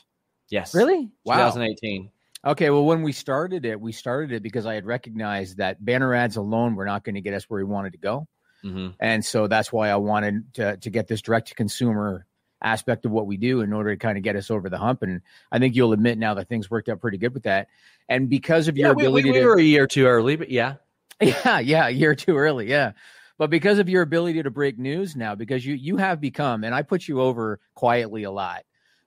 [0.49, 0.75] Yes.
[0.75, 1.11] Really?
[1.25, 1.37] Wow.
[1.37, 2.11] 2018.
[2.47, 6.15] Okay, well, when we started it, we started it because I had recognized that banner
[6.15, 8.29] ads alone were not going to get us where we wanted to go,
[8.65, 8.91] mm-hmm.
[9.01, 12.25] and so that's why I wanted to to get this direct to consumer
[12.63, 15.03] aspect of what we do in order to kind of get us over the hump.
[15.03, 15.21] And
[15.53, 17.69] I think you'll admit now that things worked out pretty good with that.
[18.09, 20.37] And because of your yeah, ability, we, we, we to, were a year too early,
[20.37, 20.75] but yeah,
[21.21, 22.93] yeah, yeah, a year too early, yeah.
[23.39, 26.75] But because of your ability to break news now, because you you have become, and
[26.75, 28.65] I put you over quietly a lot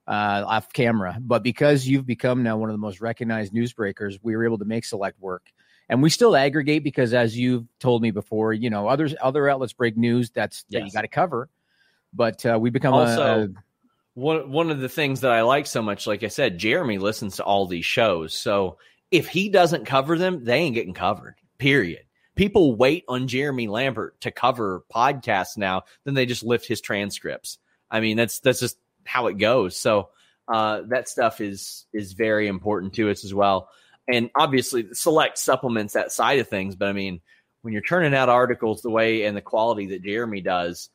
[0.10, 1.18] uh, off camera.
[1.22, 4.66] But because you've become now one of the most recognized newsbreakers, we were able to
[4.66, 5.52] make select work.
[5.88, 9.74] And we still aggregate because, as you've told me before, you know, others other outlets
[9.74, 10.82] break news that's yes.
[10.82, 11.50] that you got to cover.
[12.14, 13.50] But uh, we become also a, a,
[14.16, 16.08] one one of the things that I like so much.
[16.08, 18.78] Like I said, Jeremy listens to all these shows, so
[19.12, 21.36] if he doesn't cover them, they ain't getting covered.
[21.58, 22.04] Period.
[22.36, 27.58] People wait on Jeremy Lambert to cover podcasts now, then they just lift his transcripts.
[27.92, 29.76] I mean, that's that's just how it goes.
[29.76, 30.10] So
[30.48, 33.70] uh, that stuff is is very important to us as well.
[34.12, 36.76] And obviously, select supplements that side of things.
[36.76, 37.22] But I mean,
[37.62, 40.90] when you're turning out articles the way and the quality that Jeremy does,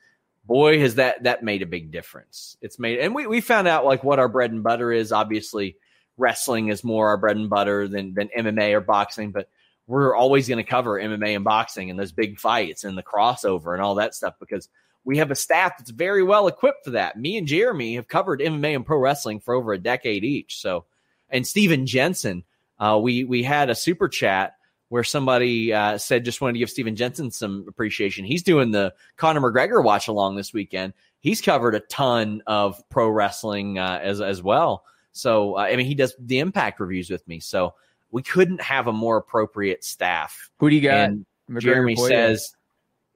[0.45, 2.57] boy, has that that made a big difference.
[2.61, 5.13] It's made, and we we found out like what our bread and butter is.
[5.13, 5.77] Obviously,
[6.17, 9.49] wrestling is more our bread and butter than than MMA or boxing, but
[9.87, 13.75] we're always going to cover MMA and boxing and those big fights and the crossover
[13.75, 14.69] and all that stuff because
[15.05, 17.19] we have a staff that's very well equipped for that.
[17.19, 20.59] Me and Jeremy have covered MMA and pro wrestling for over a decade each.
[20.61, 20.87] So,
[21.29, 22.45] and Steven Jensen,
[22.79, 24.55] uh, we we had a super chat
[24.95, 28.25] where somebody uh, said just wanted to give Steven Jensen some appreciation.
[28.25, 30.93] He's doing the Conor McGregor watch along this weekend.
[31.19, 34.85] He's covered a ton of pro wrestling uh, as as well.
[35.11, 37.41] So, uh, I mean, he does the Impact reviews with me.
[37.41, 37.75] So
[38.13, 40.49] we couldn't have a more appropriate staff.
[40.59, 41.11] Who do you got?
[41.11, 41.27] And
[41.59, 42.55] Jeremy says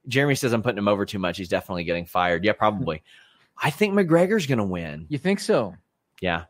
[0.09, 1.37] Jeremy says I'm putting him over too much.
[1.37, 2.45] He's definitely getting fired.
[2.45, 3.05] Yeah, probably.
[3.57, 5.07] I think McGregor's going to win.
[5.11, 5.77] You think so?
[6.21, 6.47] Yeah.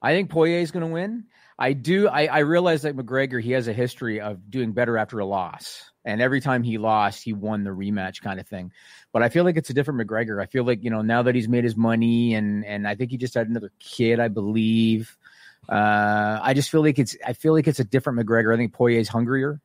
[0.00, 1.24] I think Poirier's going to win.
[1.58, 2.08] I do.
[2.08, 5.90] I, I realize that McGregor he has a history of doing better after a loss,
[6.04, 8.72] and every time he lost, he won the rematch kind of thing.
[9.12, 10.40] But I feel like it's a different McGregor.
[10.40, 13.10] I feel like you know now that he's made his money, and and I think
[13.10, 15.16] he just had another kid, I believe.
[15.68, 17.16] Uh, I just feel like it's.
[17.26, 18.54] I feel like it's a different McGregor.
[18.54, 19.60] I think Poirier's hungrier.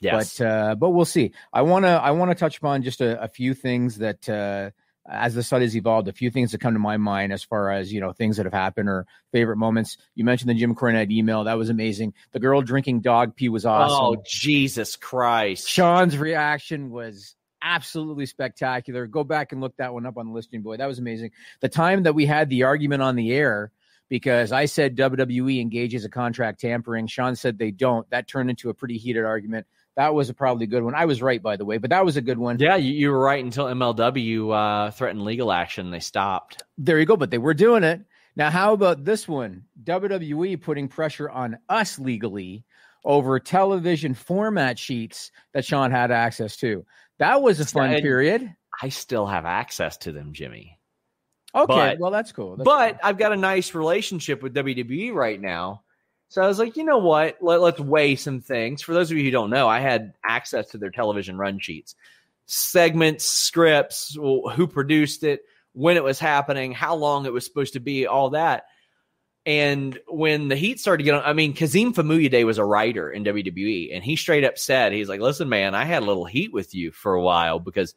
[0.00, 0.38] Yes.
[0.38, 1.32] But uh, but we'll see.
[1.52, 4.70] I want to I want to touch upon just a, a few things that uh,
[5.08, 7.70] as the site has evolved, a few things that come to my mind as far
[7.70, 9.96] as you know things that have happened or favorite moments.
[10.14, 12.14] You mentioned the Jim Cornette email that was amazing.
[12.32, 14.04] The girl drinking dog pee was oh, awesome.
[14.18, 15.68] Oh Jesus Christ!
[15.68, 19.06] Sean's reaction was absolutely spectacular.
[19.06, 20.76] Go back and look that one up on the listing boy.
[20.76, 21.30] That was amazing.
[21.60, 23.72] The time that we had the argument on the air
[24.08, 27.06] because I said WWE engages a contract tampering.
[27.06, 28.08] Sean said they don't.
[28.10, 29.66] That turned into a pretty heated argument.
[29.96, 30.94] That was a probably good one.
[30.94, 32.58] I was right, by the way, but that was a good one.
[32.58, 34.52] Yeah, you, you were right until MLW
[34.86, 35.90] uh, threatened legal action.
[35.90, 36.62] They stopped.
[36.78, 38.00] There you go, but they were doing it.
[38.34, 39.64] Now, how about this one?
[39.84, 42.64] WWE putting pressure on us legally
[43.04, 46.86] over television format sheets that Sean had access to.
[47.18, 48.54] That was a fun and period.
[48.82, 50.78] I still have access to them, Jimmy.
[51.54, 52.56] Okay, but, well, that's cool.
[52.56, 53.00] That's but cool.
[53.02, 55.82] I've got a nice relationship with WWE right now
[56.32, 57.36] so I was like, you know what?
[57.42, 58.80] Let, us weigh some things.
[58.80, 61.94] For those of you who don't know, I had access to their television run sheets,
[62.46, 65.42] segments, scripts, who produced it,
[65.74, 68.64] when it was happening, how long it was supposed to be, all that.
[69.44, 73.10] And when the heat started to get on, I mean, Kazim Famuyide was a writer
[73.10, 76.24] in WWE, and he straight up said, he's like, listen, man, I had a little
[76.24, 77.94] heat with you for a while because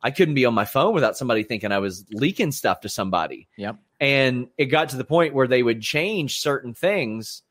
[0.00, 3.46] I couldn't be on my phone without somebody thinking I was leaking stuff to somebody.
[3.58, 3.76] Yep.
[4.00, 7.42] And it got to the point where they would change certain things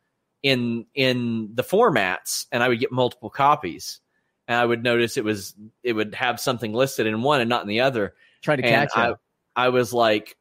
[0.44, 4.00] in in the formats and I would get multiple copies.
[4.48, 7.62] And I would notice it was it would have something listed in one and not
[7.62, 8.14] in the other.
[8.42, 9.18] Try to catch I, it.
[9.56, 10.36] I was like,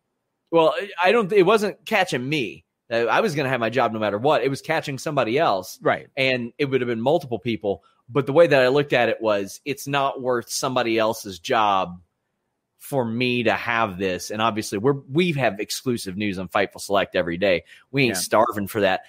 [0.50, 1.32] well, I don't.
[1.32, 2.64] It wasn't catching me.
[2.90, 4.42] I was going to have my job no matter what.
[4.42, 6.08] It was catching somebody else, Right.
[6.14, 7.84] and it would have been multiple people.
[8.10, 12.02] But the way that I looked at it was, it's not worth somebody else's job
[12.76, 14.30] for me to have this.
[14.30, 17.64] And obviously, we're we have exclusive news on Fightful Select every day.
[17.92, 18.20] We ain't Yeah.
[18.20, 19.02] starving for that.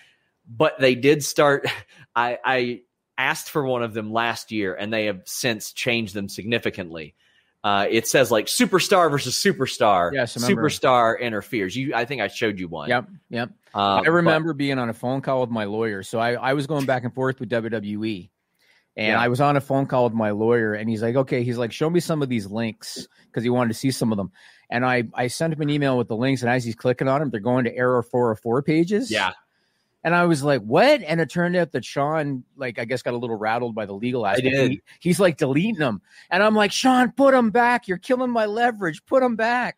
[0.47, 1.67] But they did start.
[2.15, 2.81] I, I
[3.17, 7.15] asked for one of them last year, and they have since changed them significantly.
[7.63, 10.11] Uh, it says like superstar versus superstar.
[10.13, 11.75] Yes, superstar interferes.
[11.75, 12.89] You, I think I showed you one.
[12.89, 13.07] Yep.
[13.29, 13.49] Yep.
[13.73, 16.03] Uh, I but- remember being on a phone call with my lawyer.
[16.03, 18.29] So I, I was going back and forth with WWE.
[18.95, 19.19] And Yeah.
[19.19, 21.71] I was on a phone call with my lawyer, and he's like, okay, he's like,
[21.71, 24.31] show me some of these links because he wanted to see some of them.
[24.69, 27.21] And I, I sent him an email with the links, and as he's clicking on
[27.21, 29.09] them, they're going to error 404 pages.
[29.09, 29.31] yeah,
[30.03, 31.01] And I was like, what?
[31.01, 33.93] And it turned out that Sean, like, I guess got a little rattled by the
[33.93, 34.55] legal aspect.
[34.55, 36.01] He- he's like deleting them.
[36.29, 37.87] And I'm like, Sean, put them back.
[37.87, 39.05] You're killing my leverage.
[39.05, 39.77] Put them back.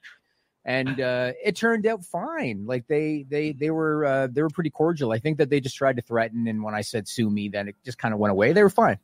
[0.64, 2.66] And uh, it turned out fine.
[2.66, 5.12] Like they they they were uh, they were pretty cordial.
[5.12, 7.68] I think that they just tried to threaten, and when I said sue me, then
[7.68, 8.52] it just kind of went away.
[8.52, 8.98] They were fine.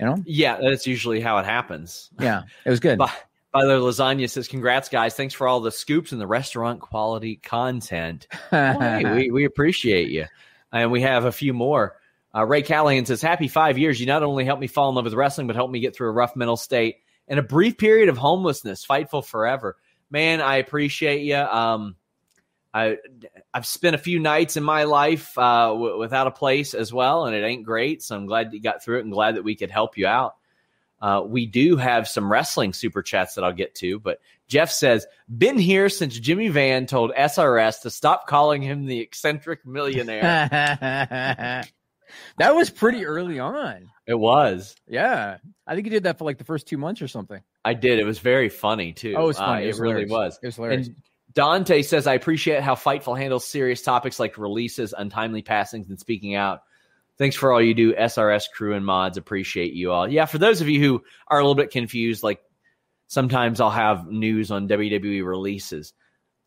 [0.00, 0.22] You know?
[0.26, 0.58] yeah.
[0.60, 2.10] That's usually how it happens.
[2.18, 2.98] Yeah, it was good.
[2.98, 3.12] By,
[3.52, 5.14] by the lasagna says, "Congrats, guys!
[5.14, 8.26] Thanks for all the scoops and the restaurant quality content.
[8.52, 10.26] We we appreciate you,
[10.80, 11.96] and we have a few more."
[12.34, 13.98] Uh, Ray Callahan says, "Happy five years!
[14.00, 16.08] You not only helped me fall in love with wrestling, but helped me get through
[16.08, 16.96] a rough mental state
[17.28, 18.86] and a brief period of homelessness.
[18.86, 19.76] Fightful forever,
[20.10, 20.40] man.
[20.40, 21.36] I appreciate you.
[21.36, 21.96] Um,
[22.74, 22.98] I
[23.54, 27.24] I've spent a few nights in my life uh, w- without a place as well,
[27.24, 28.02] and it ain't great.
[28.02, 30.36] So I'm glad you got through it, and glad that we could help you out."
[31.00, 35.06] Uh, we do have some wrestling super chats that I'll get to, but Jeff says,
[35.28, 40.22] been here since Jimmy Van told SRS to stop calling him the eccentric millionaire.
[42.38, 43.90] that was pretty early on.
[44.06, 44.74] it was.
[44.88, 47.42] Yeah, I think he did that for like the first two months or something.
[47.64, 47.98] I did.
[47.98, 49.14] It was very funny too.
[49.16, 49.64] Oh, it was Uh, funny.
[49.64, 50.38] it was really was.
[50.42, 50.86] It was hilarious.
[50.88, 50.96] And
[51.34, 56.34] Dante says, I appreciate how Fightful handles serious topics like releases, untimely passings, and speaking
[56.34, 56.60] out.
[57.18, 59.16] Thanks for all you do, SRS crew and mods.
[59.16, 60.06] Appreciate you all.
[60.10, 62.40] Yeah, for those of you who are a little bit confused, like
[63.06, 65.92] sometimes I'll have news on WWE releases.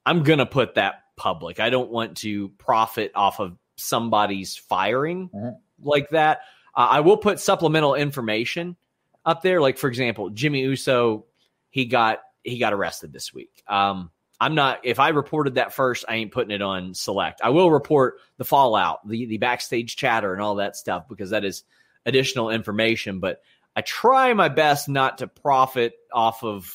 [0.05, 1.59] I'm going to put that public.
[1.59, 5.55] I don't want to profit off of somebody's firing Mhm.
[5.81, 6.41] like that.
[6.75, 8.75] Uh, I will put supplemental information
[9.25, 9.59] up there.
[9.61, 11.25] Like, for example, Jimmy Uso,
[11.69, 13.63] he got he got arrested this week.
[13.67, 14.79] Um, I'm not.
[14.83, 17.41] If I reported that first, I ain't putting it on select.
[17.43, 21.43] I will report the fallout, the the backstage chatter, and all that stuff because that
[21.43, 21.63] is
[22.05, 23.19] additional information.
[23.19, 23.41] But
[23.75, 26.73] I try my best not to profit off of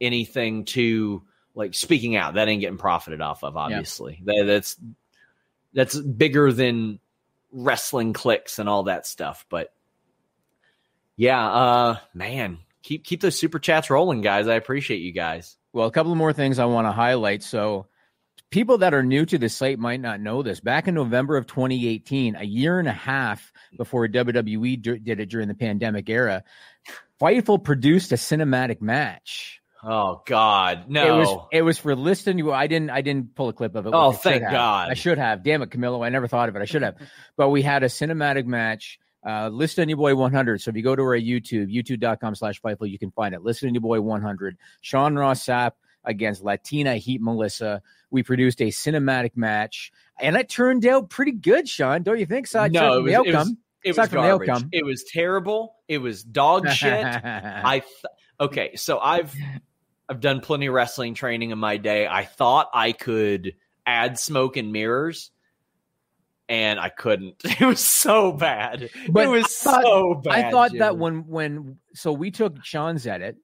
[0.00, 1.22] anything to
[1.54, 2.34] like speaking out.
[2.34, 3.56] That ain't getting profited off of.
[3.56, 4.76] Obviously, That- that's
[5.72, 7.00] that's bigger than
[7.52, 9.46] wrestling clicks and all that stuff.
[9.48, 9.72] But
[11.16, 14.48] yeah, uh, man, keep keep those super chats rolling, guys.
[14.48, 15.56] I appreciate you guys.
[15.76, 17.42] Well, a couple more things I want to highlight.
[17.42, 17.84] So,
[18.48, 20.58] people that are new to the site might not know this.
[20.58, 25.28] Back in November of 2018, a year and a half before WWE d- did it
[25.28, 26.44] during the pandemic era,
[27.20, 29.60] Fightful produced a cinematic match.
[29.84, 31.06] Oh God, no!
[31.06, 32.54] It was it was for listen you.
[32.54, 33.92] I didn't I didn't pull a clip of it.
[33.94, 34.44] Oh, thank.
[34.44, 34.90] God.
[34.90, 35.42] I should have.
[35.44, 36.02] Damn it, Camilo!
[36.02, 36.62] I never thought of it.
[36.62, 36.96] I should have.
[37.36, 38.98] but we had a cinematic match.
[39.26, 40.62] Uh, list on your boy 100.
[40.62, 43.42] So if you go to our YouTube, youtube.com slash Fightful, you can find it.
[43.42, 44.56] List on your boy 100.
[44.80, 45.72] Sean Ross Sapp
[46.04, 47.82] against Latina Heat Melissa.
[48.10, 52.04] We produced a cinematic match, and it turned out pretty good, Sean.
[52.04, 52.46] Don't you think?
[52.46, 54.64] So aside no, it was, the it was, it was garbage.
[54.72, 55.74] It was terrible.
[55.88, 57.04] It was dog shit.
[57.24, 59.34] I th- okay, so I've
[60.08, 62.06] I've done plenty of wrestling training in my day.
[62.06, 65.30] I thought I could add smoke and mirrors,
[66.48, 67.42] and I couldn't.
[67.60, 68.90] It was so bad.
[69.08, 70.44] But it was thought- so bad.
[70.46, 73.36] I thought that when when so we took Sean's edit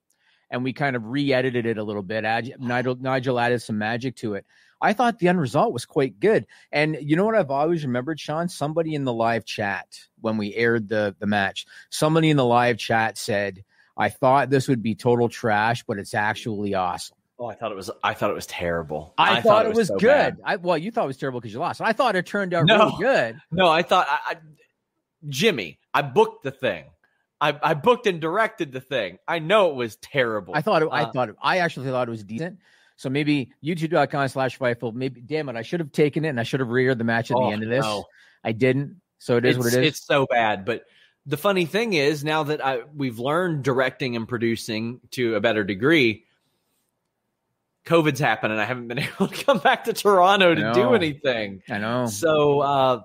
[0.49, 2.25] and we kind of re-edited it a little bit.
[2.25, 4.45] Ad, Nigel Nigel added some magic to it.
[4.81, 6.45] I thought the end result was quite good.
[6.71, 8.49] And you know what I've always remembered, Sean?
[8.49, 9.87] Somebody in the live chat
[10.19, 13.63] when we aired the the match, somebody in the live chat said,
[13.97, 17.75] "I thought this would be total trash, but it's actually awesome." Oh, I thought it
[17.75, 17.89] was.
[18.03, 19.13] I thought it was terrible.
[19.17, 20.07] I, thought, it was, so good.
[20.07, 20.37] bad.
[20.45, 21.81] I well, you thought it was terrible because you lost.
[21.81, 22.77] I thought it turned out No.
[22.77, 23.37] really good.
[23.51, 24.35] No, I thought I, I,
[25.27, 25.79] Jimmy.
[25.93, 26.85] I booked the thing.
[27.41, 29.17] I, I booked and directed the thing.
[29.27, 30.55] I know it was terrible.
[30.55, 32.59] I thought it, I Uh, thought it, I actually thought it was decent.
[32.95, 34.93] So maybe youtube.com slash Fightful.
[34.93, 37.31] Maybe damn it, I should have taken it and I should have re-aired the match
[37.31, 37.83] at Oh, the end of this.
[37.83, 38.05] no.
[38.43, 39.01] I didn't.
[39.17, 39.89] So it is it's, what it is.
[39.89, 40.63] It's so bad.
[40.65, 40.83] But
[41.25, 45.63] the funny thing is, now that I we've learned directing and producing to a better
[45.63, 46.25] degree,
[47.85, 51.61] COVID's happened, and I haven't been able to come back to Toronto to do anything.
[51.69, 52.05] I know.
[52.07, 53.01] So uh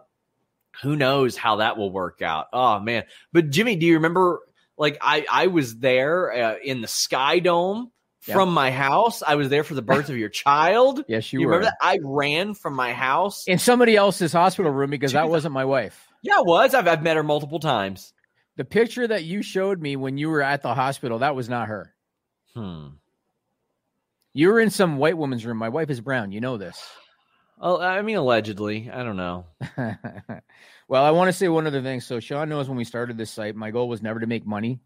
[0.82, 2.46] who knows how that will work out.
[2.52, 3.04] Oh man.
[3.32, 4.40] But Jimmy, do you remember
[4.76, 7.90] like I I was there uh, in the Sky Dome
[8.26, 8.34] Yeah.
[8.34, 9.22] from my house.
[9.26, 11.04] I was there for the birth of your child.
[11.08, 11.54] Yes, you, you were.
[11.54, 11.84] remember that?
[11.86, 13.42] I ran from my house.
[13.48, 16.06] In somebody else's hospital room because that wasn't my wife.
[16.22, 16.74] yeah, I was.
[16.74, 18.12] I've, I've met her multiple times.
[18.56, 21.66] The picture that you showed me when you were at the hospital, that was not
[21.68, 21.92] her.
[22.54, 22.88] Hmm.
[24.38, 25.56] You were in some white woman's room.
[25.56, 26.30] My wife is brown.
[26.30, 26.80] You know this.
[27.60, 28.88] Well, I mean, allegedly.
[28.88, 29.46] I don't know.
[30.88, 32.00] well, I want to say one other thing.
[32.00, 34.78] So Sean knows when we started this site, my goal was never to make money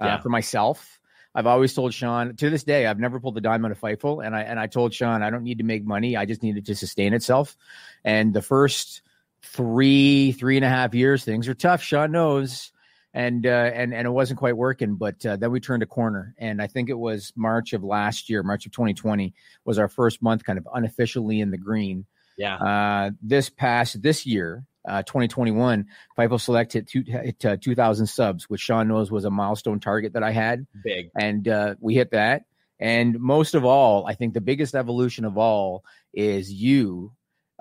[0.00, 0.20] uh, Yeah.
[0.20, 1.00] for myself.
[1.34, 4.24] I've always told Sean to this day, I've never pulled the dime out of Fightful,
[4.24, 6.16] and I and I told Sean I don't need to make money.
[6.16, 7.56] I just needed to sustain itself.
[8.04, 9.02] And the first
[9.42, 11.82] three three and a half years, things are tough.
[11.82, 12.70] Sean knows.
[13.14, 16.34] And uh, and and it wasn't quite working, but uh, then we turned a corner,
[16.38, 19.34] and I think it was March of last year, March of 2020,
[19.66, 22.06] was our first month, kind of unofficially in the green.
[22.38, 22.56] Yeah.
[22.56, 25.86] Uh, this past this year, uh, 2021,
[26.18, 30.14] Fightful Select hit, two, hit uh, 2,000 subs, which Sean knows was a milestone target
[30.14, 31.10] that I had, Big.
[31.14, 32.44] and uh, we hit that.
[32.80, 37.12] And most of all, I think the biggest evolution of all is you.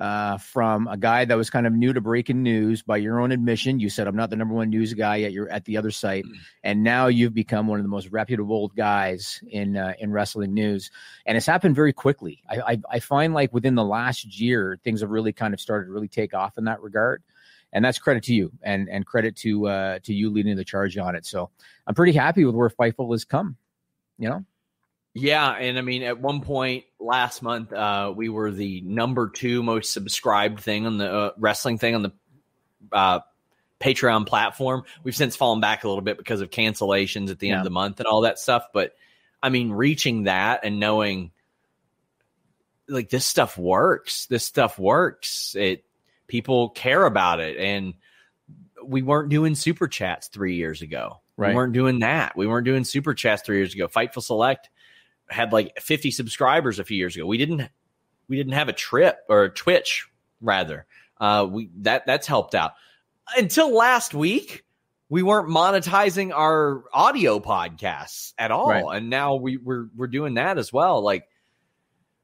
[0.01, 3.31] Uh, from a guy that was kind of new to breaking news by your own
[3.31, 5.91] admission, you said I'm not the number one news guy at your at the other
[5.91, 6.25] site,
[6.63, 10.89] and now you've become one of the most reputable guys in uh, in wrestling news
[11.25, 12.41] and it's happened very quickly.
[12.49, 15.85] I, I I find like within the last year, things have really kind of started
[15.85, 17.23] to really take off in that regard,
[17.73, 20.97] and that's credit to you and and credit to uh to you leading the charge
[20.97, 21.25] on it.
[21.25, 21.49] So
[21.87, 23.57] I'm pretty happy with where Fightful has come.
[24.17, 24.45] You know,
[25.14, 29.62] Yeah, and I mean, at one point last month, uh, we were the number two
[29.62, 32.12] most subscribed thing on the uh, wrestling thing on the
[32.93, 33.20] uh,
[33.82, 34.84] Patreon platform.
[35.03, 37.59] We've since fallen back a little bit because of cancellations at the end Yeah.
[37.59, 38.68] of the month and all that stuff.
[38.74, 38.95] But
[39.43, 41.32] I mean, reaching that and knowing
[42.88, 45.55] like this stuff works, this stuff works.
[45.59, 45.84] It
[46.28, 47.95] people care about it, and
[48.84, 51.20] we weren't doing super chats three years ago.
[51.36, 51.49] Right.
[51.49, 52.38] We weren't doing that.
[52.38, 53.88] We weren't doing super chats three years ago.
[53.89, 54.70] Fightful Select
[55.32, 57.25] had like 50 subscribers a few years ago.
[57.25, 57.69] We didn't
[58.27, 60.07] we didn't have a trip or a Twitch
[60.41, 60.86] rather.
[61.19, 62.73] Uh we that that's helped out.
[63.38, 64.65] Until last week,
[65.09, 68.69] we weren't monetizing our audio podcasts at all.
[68.69, 68.97] Right.
[68.97, 71.01] And now we we're we're doing that as well.
[71.01, 71.27] Like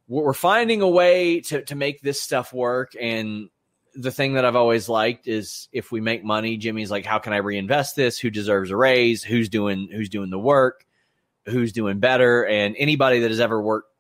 [0.08, 3.50] we're we're finding a way to to make this stuff work and
[3.98, 7.34] the thing that I've always liked is if we make money, Jimmy's like, how can
[7.34, 8.20] I reinvest this?
[8.20, 9.24] Who deserves a raise?
[9.24, 10.86] Who's doing who's doing the work?
[11.48, 12.46] Who's doing better?
[12.46, 13.92] And anybody that has ever worked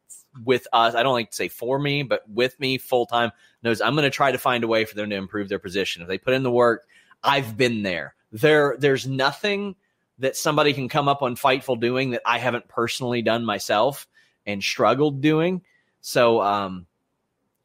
[0.43, 3.31] with us, I don't like to say for me, but with me full time
[3.63, 6.01] knows I'm going to try to find a way for them to improve their position.
[6.01, 6.87] If they put in the work,
[7.23, 8.15] I've been there.
[8.31, 9.75] There, there's nothing
[10.19, 14.07] that somebody can come up on Fightful doing that I haven't personally done myself
[14.45, 15.61] and struggled doing.
[16.01, 16.87] So, um,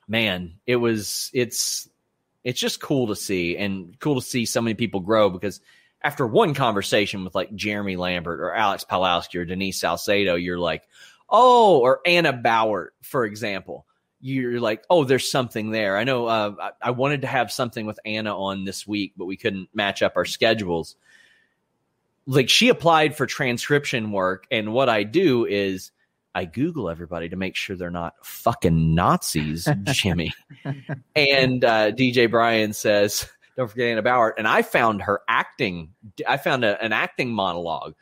[0.09, 1.89] man, it was it's
[2.45, 5.61] it's just cool to see and cool to see so many people grow because
[6.05, 10.83] after one conversation with like Jeremy Lambert or Alex Palowski or Denise Salcedo, you're like,
[11.29, 13.87] oh, or Anna Bauer, for example.
[14.21, 15.97] You're like, oh, there's something there.
[15.97, 19.25] I know uh, I, I wanted to have something with Anna on this week, but
[19.25, 20.95] we couldn't match up our schedules.
[22.27, 25.91] Like she applied for transcription work, and what I do is
[26.35, 30.33] I Google everybody to make sure they're not fucking Nazis, Jimmy.
[31.17, 35.95] and uh, DJ Brian says, "Don't forget Anna Bauer." And I found her acting.
[36.27, 37.95] I found a, an acting monologue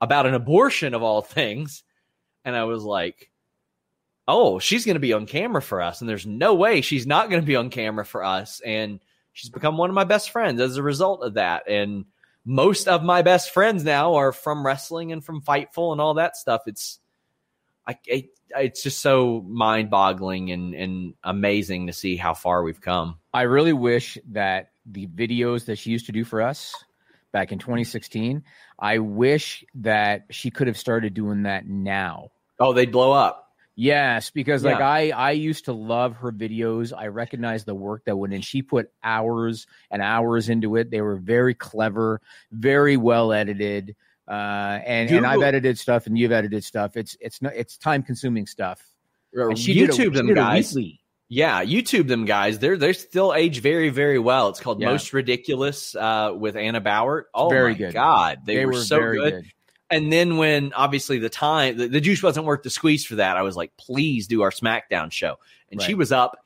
[0.00, 1.82] about an abortion of all things,
[2.44, 3.30] and I was like,
[4.26, 7.30] "Oh, she's going to be on camera for us." And there's no way she's not
[7.30, 8.60] going to be on camera for us.
[8.60, 9.00] And
[9.32, 11.68] she's become one of my best friends as a result of that.
[11.68, 12.06] And
[12.44, 16.36] most of my best friends now are from wrestling and from Fightful and all that
[16.36, 16.62] stuff.
[16.66, 16.98] It's
[17.86, 22.80] I, it, it's just so mind boggling and, and amazing to see how far we've
[22.80, 23.18] come.
[23.32, 26.74] I really wish that the videos that she used to do for us
[27.32, 28.42] back in 2016,
[28.78, 32.30] I wish that she could have started doing that now.
[32.58, 33.44] Oh, they'd blow up.
[33.80, 36.92] Yes, because like I I used to love her videos.
[36.92, 38.40] I recognize the work that went in.
[38.40, 40.90] She put hours and hours into it.
[40.90, 42.20] They were very clever,
[42.50, 43.94] very well edited.
[44.26, 46.96] Uh, and and I've edited stuff, and you've edited stuff.
[46.96, 48.82] It's it's not it's time consuming stuff.
[49.32, 50.74] And she did YouTube it, them she did guys.
[50.74, 51.00] weekly.
[51.28, 52.58] Yeah, YouTube them guys.
[52.58, 54.48] They're they're still age very very well.
[54.48, 54.88] It's called Yeah.
[54.88, 57.28] Most Ridiculous uh, with Anna Bauer.
[57.34, 57.92] Oh Very my good.
[57.92, 59.44] god, they, were, so very good.
[59.90, 63.36] And then when obviously the time the, the juice wasn't worth the squeeze for that,
[63.36, 65.36] I was like, please do our SmackDown show.
[65.70, 66.38] And she was up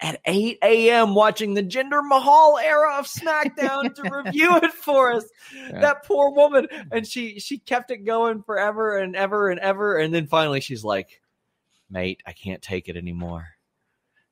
[0.00, 1.14] at 8 a.m.
[1.14, 5.24] watching the Jinder Mahal era of SmackDown to review it for us.
[5.70, 6.68] That poor woman.
[6.92, 9.96] And she she kept it going forever and ever and ever.
[9.96, 11.22] And then finally she's like,
[11.88, 13.55] mate, I can't take it anymore.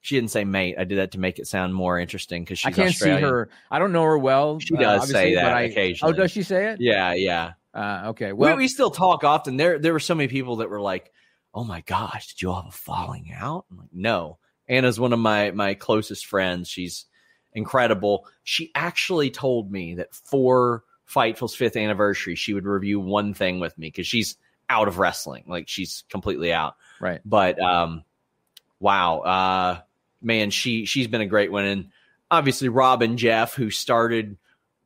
[0.05, 0.77] She didn't say mate.
[0.79, 3.21] I did that to make it sound more interesting because she's I can't Australian.
[3.21, 3.49] see her.
[3.71, 4.59] I don't know her well.
[4.59, 6.13] She uh, does obviously, say that I- occasionally.
[6.13, 6.81] Oh, does she say it?
[6.81, 7.53] Yeah, yeah.
[7.73, 8.33] Uh, okay.
[8.35, 9.57] Well, Well, we, we still talk often.
[9.57, 11.11] There, there were so many people that were like,
[11.55, 14.37] "Oh my gosh, did you all have a falling out?" I'm like, "No."
[14.69, 16.69] Anna's one of my my closest friends.
[16.69, 17.07] She's
[17.55, 18.27] incredible.
[18.43, 23.77] She actually told me that for Fightful's fifth anniversary, she would review one thing with
[23.79, 24.37] me because she's
[24.69, 26.75] out of wrestling, like she's completely out.
[27.01, 27.21] Right.
[27.25, 28.05] But um,
[28.81, 29.81] wow, uh,
[30.25, 31.91] man, she she's been a great one, and
[32.31, 34.37] obviously Rob and Jeff, who started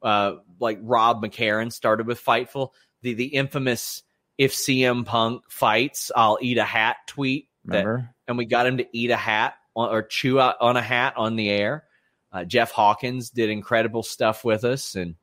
[0.03, 2.71] uh, like Rob McCarran started with Fightful,
[3.03, 4.03] the the infamous
[4.37, 7.49] if CM Punk fights, I'll eat a hat tweet.
[7.65, 8.15] That, Remember?
[8.27, 11.15] and we got him to eat a hat on, or chew out on a hat
[11.17, 11.85] on the air.
[12.33, 15.17] Uh, Jeff Hawkins did incredible stuff with us, and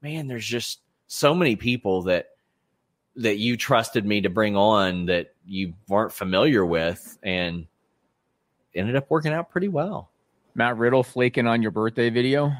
[0.00, 2.28] man, there's just so many people that
[3.16, 7.66] that you trusted me to bring on that you weren't familiar with, and
[8.74, 10.10] ended up working out pretty well.
[10.54, 12.52] Matt Riddle flaking on your birthday video.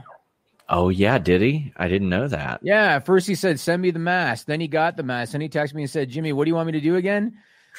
[0.68, 1.72] Oh yeah, did he?
[1.76, 2.60] I didn't know that.
[2.62, 5.32] Yeah, first he said, "Send me the mask." Then he got the mask.
[5.32, 7.36] Then he texted me and said, "Jimmy, what do you want me to do again?"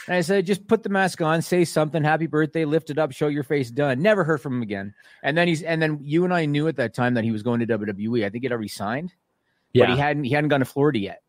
[0.08, 3.12] And I said, "Just put the mask on, say something, happy birthday, lift it up,
[3.12, 4.94] show your face, done." Never heard from him again.
[5.24, 7.42] And then he's and then you and I knew at that time that he was
[7.42, 8.26] going to WWE.
[8.26, 9.14] I think he'd already signed,
[9.74, 11.23] but he hadn't he hadn't gone to Florida yet.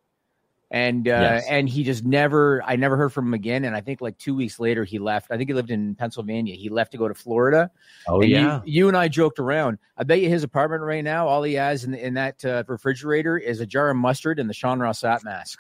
[0.71, 1.45] And uh, Yes.
[1.49, 3.65] and he just never I never heard from him again.
[3.65, 5.31] And I think like two weeks later he left.
[5.31, 6.55] I think he lived in Pennsylvania.
[6.57, 7.71] He left to go to Florida.
[8.09, 8.61] oh And yeah.
[8.65, 9.79] You, you and I joked around.
[9.97, 13.39] I bet you his apartment right now, all he has in, in that uh, refrigerator
[13.39, 15.59] is a jar of mustard and the Sean Ross Sapp mask.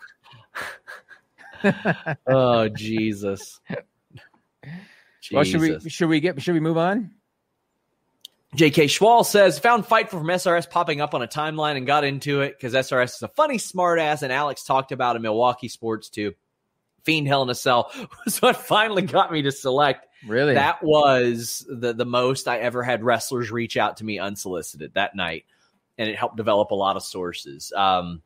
[2.26, 3.60] oh Jesus.
[5.32, 7.10] Well, should we should we get should we move on?
[8.56, 12.40] JK Schwal says, found Fightful from SRS popping up on a timeline and got into
[12.40, 16.34] it because SRS is a funny smartass, and Alex talked about in Milwaukee sports too.
[17.02, 17.90] Fiend Hell in a Cell
[18.24, 20.06] was what finally got me to select.
[20.26, 20.54] Really?
[20.54, 25.14] That was the the most I ever had wrestlers reach out to me unsolicited that
[25.14, 25.44] night,
[25.98, 27.72] and it helped develop a lot of sources.
[27.76, 28.22] Um,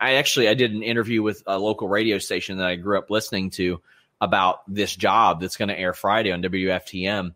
[0.00, 3.10] I actually I did an interview with a local radio station that I grew up
[3.10, 3.82] listening to
[4.20, 7.34] about this job that's going to air Friday on WFTM.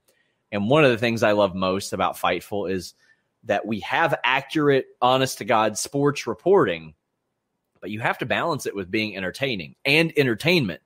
[0.53, 2.95] And one of the things I love most about Fightful is
[3.45, 6.95] that we have accurate, honest to God sports reporting,
[7.81, 10.81] but you have to balance it with being entertaining and entertainment.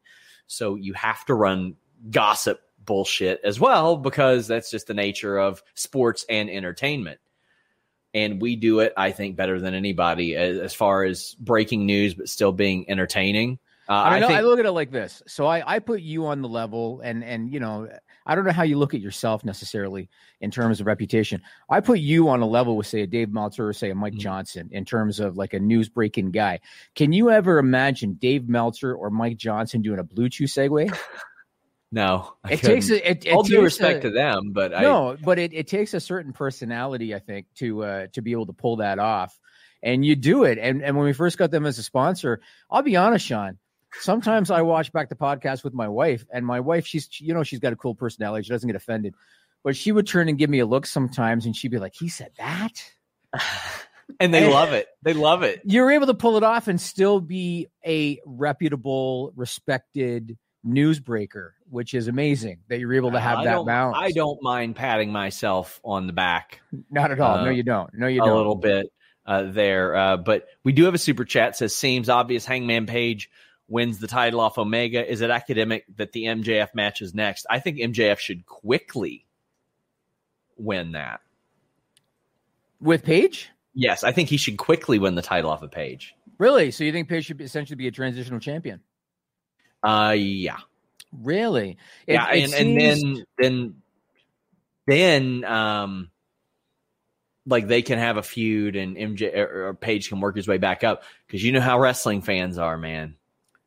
[0.47, 1.77] So you have to run
[2.11, 7.21] gossip bullshit as well because that's just the nature of sports and entertainment.
[8.13, 12.15] And we do it, I think, better than anybody as, as far as breaking news,
[12.15, 13.61] but still being entertaining.
[13.89, 15.23] Uh, I, mean, I I, look at it like this.
[15.27, 17.89] So I, I put you on the level, and and you know,
[18.27, 20.09] I don't know how you look at yourself necessarily
[20.41, 21.43] in terms of reputation.
[21.69, 24.15] I put you on a level with, say, a Dave Meltzer or say a Mike
[24.15, 24.19] Mhm.
[24.21, 26.61] Johnson in terms of like a news breaking guy.
[26.95, 30.95] Can you ever imagine Dave Meltzer or Mike Johnson doing a Blue Chew segue?
[31.93, 34.83] no, I It takes a, it, it all due respect a- to them, but I,
[34.83, 38.47] no, but it, it takes a certain personality, I think, to uh, to be able
[38.47, 39.37] to pull that off.
[39.83, 40.59] And you do it.
[40.59, 42.41] And and when we first got them as a sponsor,
[42.71, 43.59] I'll be honest, Sean.
[43.99, 47.43] Sometimes I watch back the podcast with my wife, and my wife, she's you know,
[47.43, 48.45] she's got a cool personality.
[48.45, 49.15] She doesn't get offended.
[49.63, 52.09] But she would turn and give me a look sometimes, and she'd be like, He
[52.09, 52.91] said that?
[54.21, 54.89] and they love it.
[55.03, 55.61] They love it.
[55.65, 62.09] You're able to pull it off and still be a reputable, respected newsbreaker, which is
[62.09, 63.97] amazing that you're able to have I that balance.
[63.99, 66.61] I don't mind patting myself on the back
[66.91, 67.39] Not at all.
[67.39, 67.91] uh, no, you don't.
[67.95, 68.35] No, you a don't.
[68.35, 68.93] A little bit
[69.27, 69.95] uh, there.
[69.95, 73.31] Uh, but we do have a super chat says seems obvious Hangman Page
[73.71, 75.11] wins the title off Omega.
[75.11, 77.47] Is it academic that the MJF match is next?
[77.49, 79.25] I think MJF should quickly
[80.59, 81.21] win that.
[82.81, 83.49] With Page?
[83.75, 86.15] Yes, I think he should quickly win the title off of Page.
[86.39, 86.71] Really?
[86.71, 88.81] So you think Page should be, essentially be a transitional champion?
[89.83, 90.59] Uh, yeah,
[91.13, 91.77] Really?
[92.07, 93.75] It- yeah, it and, and then then
[94.87, 96.11] then um,
[97.47, 100.59] like they can have a feud, and MJ or, or Page can work his way
[100.59, 103.17] back up because you know how wrestling fans are, man.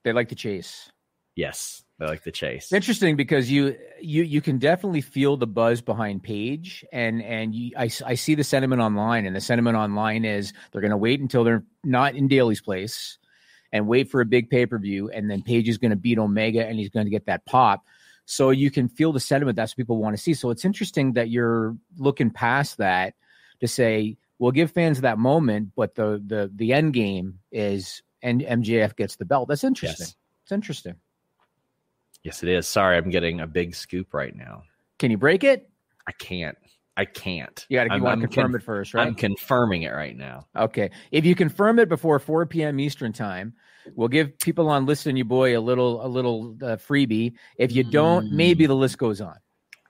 [0.03, 0.89] They like to chase.
[1.35, 2.65] Yes, they like the chase.
[2.65, 7.55] It's interesting because you you you can definitely feel the buzz behind Page, and and
[7.55, 10.97] you, I I see the sentiment online, and the sentiment online is they're going to
[10.97, 13.17] wait until they're not in Daily's place,
[13.71, 16.19] and wait for a big pay per view, and then Page is going to beat
[16.19, 17.83] Omega, and he's going to get that pop.
[18.25, 19.55] So you can feel the sentiment.
[19.55, 20.33] That's what people want to see.
[20.33, 23.15] So it's interesting that you're looking past that
[23.59, 28.41] to say we'll give fans that moment, but the the the end game is and
[28.41, 29.47] MJF gets the belt.
[29.49, 30.05] That's interesting.
[30.05, 30.15] Yes.
[30.43, 30.95] It's interesting.
[32.23, 32.67] Yes, it is.
[32.67, 34.63] Sorry, I'm getting a big scoop right now.
[34.97, 35.69] Can you break it?
[36.07, 36.57] I can't.
[36.95, 37.65] I can't.
[37.69, 39.05] You got to I'm- want I'm to confirm con- it first, right?
[39.07, 40.47] I'm confirming it right now.
[40.55, 40.91] okay.
[41.11, 42.79] If you confirm it before 4 p.m.
[42.79, 43.53] Eastern time,
[43.95, 47.33] we'll give people on Listen You Boy a little a little uh, freebie.
[47.57, 48.31] If you don't, Mm.
[48.33, 49.35] maybe the list goes on.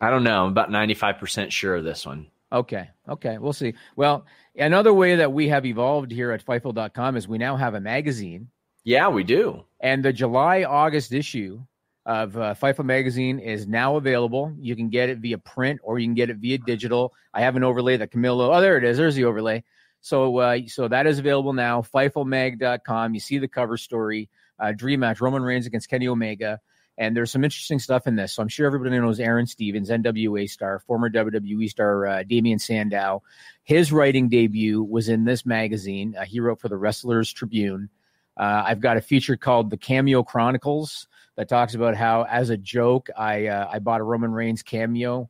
[0.01, 0.45] I don't know.
[0.45, 2.27] I'm about 95% sure of this one.
[2.54, 2.89] Okay.
[3.10, 3.38] Okay.
[3.39, 3.74] We'll see.
[3.95, 4.26] Well,
[4.56, 8.49] another way that we have evolved here at Fightful.com is we now have a magazine,
[8.84, 9.66] Yeah, we do.
[9.80, 11.64] and the July August issue
[12.06, 14.54] of uh, Fightful magazine is now available.
[14.60, 17.14] You can get it via print or you can get it via digital.
[17.34, 18.56] I have an overlay that Camilo.
[18.56, 18.97] Oh, there it is.
[18.97, 19.64] There's the overlay.
[20.01, 21.82] So, uh, so that is available now.
[21.82, 23.14] Fightfulmag.com.
[23.14, 24.30] You see the cover story.
[24.60, 26.60] Uh, dream match: Roman Reigns against Kenny Omega.
[26.97, 28.33] And there's some interesting stuff in this.
[28.33, 33.23] So I'm sure everybody knows Aaron Stevens, NWA star, former WWE star uh, Damien Sandow.
[33.63, 36.15] His writing debut was in this magazine.
[36.17, 37.89] Uh, he wrote for the Wrestlers Tribune.
[38.37, 42.57] Uh, I've got a feature called The Cameo Chronicles that talks about how, as a
[42.57, 45.29] joke, I uh, I bought a Roman Reigns cameo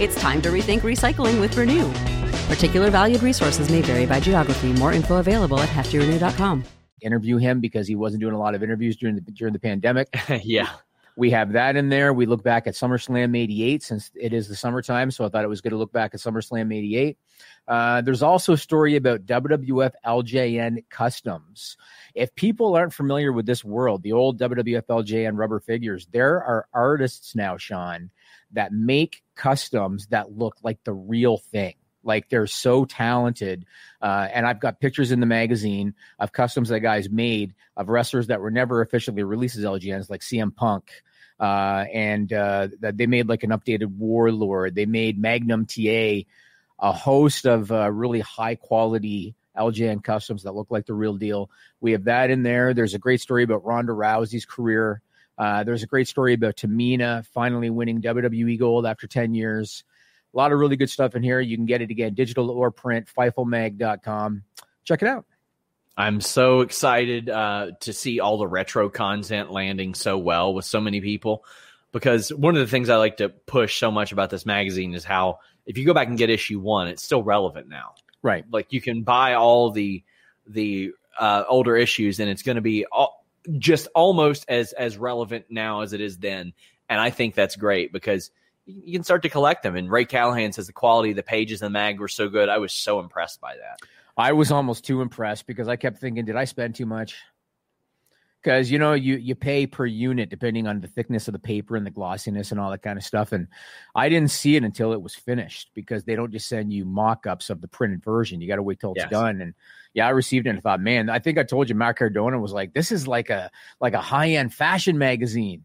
[0.00, 1.88] It's time to rethink recycling with Renew.
[2.48, 4.72] Particular valued resources may vary by geography.
[4.72, 6.64] More info available at heftyrenew.com.
[7.02, 10.08] interview him because he wasn't doing a lot of interviews during the during the pandemic.
[10.42, 10.70] yeah.
[11.14, 12.14] We have that in there.
[12.14, 15.10] We look back at SummerSlam 88 since it is the summertime.
[15.10, 17.18] So I thought it was good to look back at SummerSlam 88.
[17.68, 21.76] Uh, there's also a story about WWF LJN Customs.
[22.14, 26.66] If people aren't familiar with this world, the old WWF LJN rubber figures, there are
[26.72, 28.10] artists now, Sean,
[28.52, 31.74] that make customs that look like the real thing.
[32.04, 33.64] Like they're so talented.
[34.00, 38.26] Uh, and I've got pictures in the magazine of customs that guys made of wrestlers
[38.26, 40.90] that were never officially released as LJNs, like CM Punk.
[41.38, 44.74] Uh, and uh, they made like an updated Warlord.
[44.74, 46.22] They made Magnum TA,
[46.78, 51.50] a host of uh, really high quality LJN customs that look like the real deal.
[51.80, 52.74] We have that in there.
[52.74, 55.02] There's a great story about Ronda Rousey's career.
[55.38, 59.84] Uh, there's a great story about Tamina finally winning WWE gold after 10 years.
[60.32, 61.40] A lot of really good stuff in here.
[61.40, 64.44] You can get it again, digital or print, Fightfulmag.com.
[64.84, 65.26] Check it out.
[65.96, 70.80] I'm so excited uh, to see all the retro content landing so well with so
[70.80, 71.44] many people
[71.92, 75.04] because one of the things I like to push so much about this magazine is
[75.04, 77.94] how if you go back and get issue one, it's still relevant now.
[78.22, 78.44] Right.
[78.50, 80.02] Like you can buy all the
[80.46, 83.21] the uh, older issues and it's going to be all,
[83.58, 86.52] just almost as as relevant now as it is then.
[86.88, 88.30] And I think that's great because
[88.66, 89.76] you can start to collect them.
[89.76, 92.48] And Ray Callahan says the quality of the pages in the mag were so good.
[92.48, 93.80] I was so impressed by that.
[94.16, 97.16] I was almost too impressed because I kept thinking, did I spend too much?
[98.42, 101.76] Because you know, you you pay per unit depending on the thickness of the paper
[101.76, 103.30] and the glossiness and all that kind of stuff.
[103.30, 103.46] And
[103.94, 107.50] I didn't see it until it was finished because they don't just send you mock-ups
[107.50, 108.40] of the printed version.
[108.40, 109.10] You got to wait till it's Yes.
[109.10, 109.40] done.
[109.40, 109.54] And
[109.94, 112.52] yeah, I received it and thought, man, I think I told you Matt Cardona was
[112.52, 115.64] like, this is like a like a high-end fashion magazine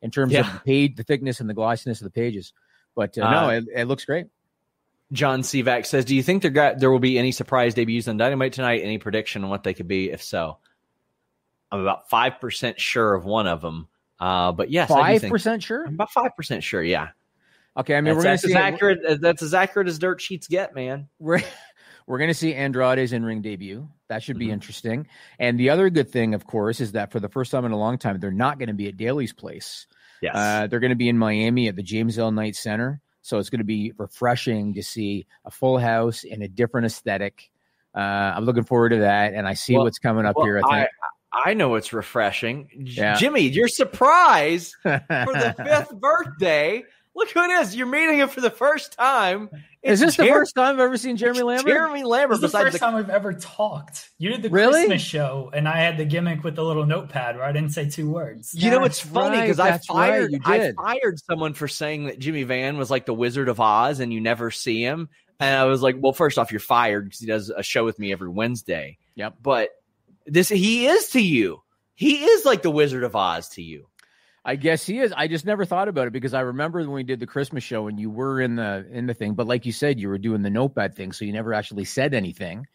[0.00, 2.52] in terms of the page, the thickness and the glossiness of the pages.
[2.94, 4.26] But uh, Uh, no, it, it looks great.
[5.12, 8.16] John Sivak says, "Do you think there got there will be any surprise debuts on
[8.16, 8.80] Dynamite tonight?
[8.82, 10.10] Any prediction on what they could be?
[10.10, 10.58] If so,
[11.72, 13.88] I'm about five percent sure of one of them.
[14.20, 15.84] Uh, but yes, five percent sure.
[15.86, 16.82] I'm about five percent sure.
[16.82, 17.08] Yeah,
[17.76, 19.20] Okay, I mean, that's, we're gonna that's see as accurate.
[19.20, 21.08] That's as accurate as dirt sheets get, man.
[21.18, 21.40] we're
[22.06, 23.88] we're going to see Andrade's in ring debut.
[24.08, 24.52] That should be Mhm.
[24.54, 25.06] interesting.
[25.38, 27.78] And the other good thing, of course, is that for the first time in a
[27.78, 29.86] long time, they're not going to be at Daily's place.
[30.20, 32.30] Yes, Uh, they're going to be in Miami at the James L.
[32.32, 33.00] Knight Center.
[33.22, 37.50] So it's going to be refreshing to see a full house in a different aesthetic.
[37.94, 40.58] Uh, I'm looking forward to that, and I see Well- what's coming up Well, here.
[40.64, 40.88] I think.
[41.32, 42.68] I know it's refreshing.
[42.84, 43.14] J- Yeah.
[43.16, 46.84] Jimmy, your surprise for the fifth birthday.
[47.14, 47.76] Look who it is.
[47.76, 49.50] You're meeting him for the first time.
[49.82, 51.66] Is It's this the first time I've ever seen Jeremy Lambert?
[51.66, 52.40] Jeremy Lambert.
[52.40, 54.08] This is the first the time we've ever talked.
[54.18, 54.80] You did the Really?
[54.86, 57.86] Christmas show, and I had the gimmick with the little notepad where I didn't say
[57.90, 58.54] two words.
[58.54, 61.68] You know, it's That's funny right, because I that's right, fired I fired someone for
[61.68, 65.10] saying that Jimmy Van was like the Wizard of Oz and you never see him.
[65.38, 67.98] And I was like, well, first off, you're fired because he does a show with
[67.98, 68.96] me every Wednesday.
[69.16, 69.34] Yep.
[69.42, 69.68] But
[70.26, 71.62] this he is to you.
[71.94, 73.88] He is like the Wizard of Oz to you.
[74.44, 75.12] I guess he is.
[75.16, 77.86] I just never thought about it because I remember when we did the Christmas show
[77.86, 80.42] and you were in the in the thing, but like you said, you were doing
[80.42, 82.66] the notepad thing, so you never actually said anything.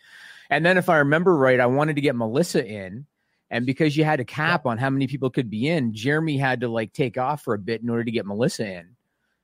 [0.49, 3.05] And then, if I remember right, I wanted to get Melissa in,
[3.49, 6.61] and because you had a cap on how many people could be in, Jeremy had
[6.61, 8.95] to like take off for a bit in order to get Melissa in.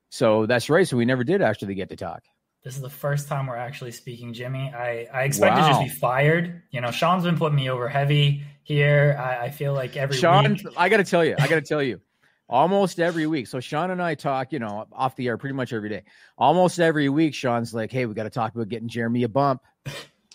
[0.10, 0.88] So that's right.
[0.88, 2.24] So we never did actually get to talk.
[2.64, 4.72] This is the first time we're actually speaking, Jimmy.
[4.74, 5.68] I, I expect wow.
[5.68, 6.62] to just be fired.
[6.72, 9.20] You know, Sean's been putting me over heavy here.
[9.20, 10.66] I, I feel like every Sean, week.
[10.78, 12.00] I got to tell you, I got to tell you,
[12.48, 13.48] almost every week.
[13.48, 16.04] So Sean and I talk, you know, off the air pretty much every day.
[16.38, 19.62] Almost every week, Sean's like, "Hey, we got to talk about getting Jeremy a bump."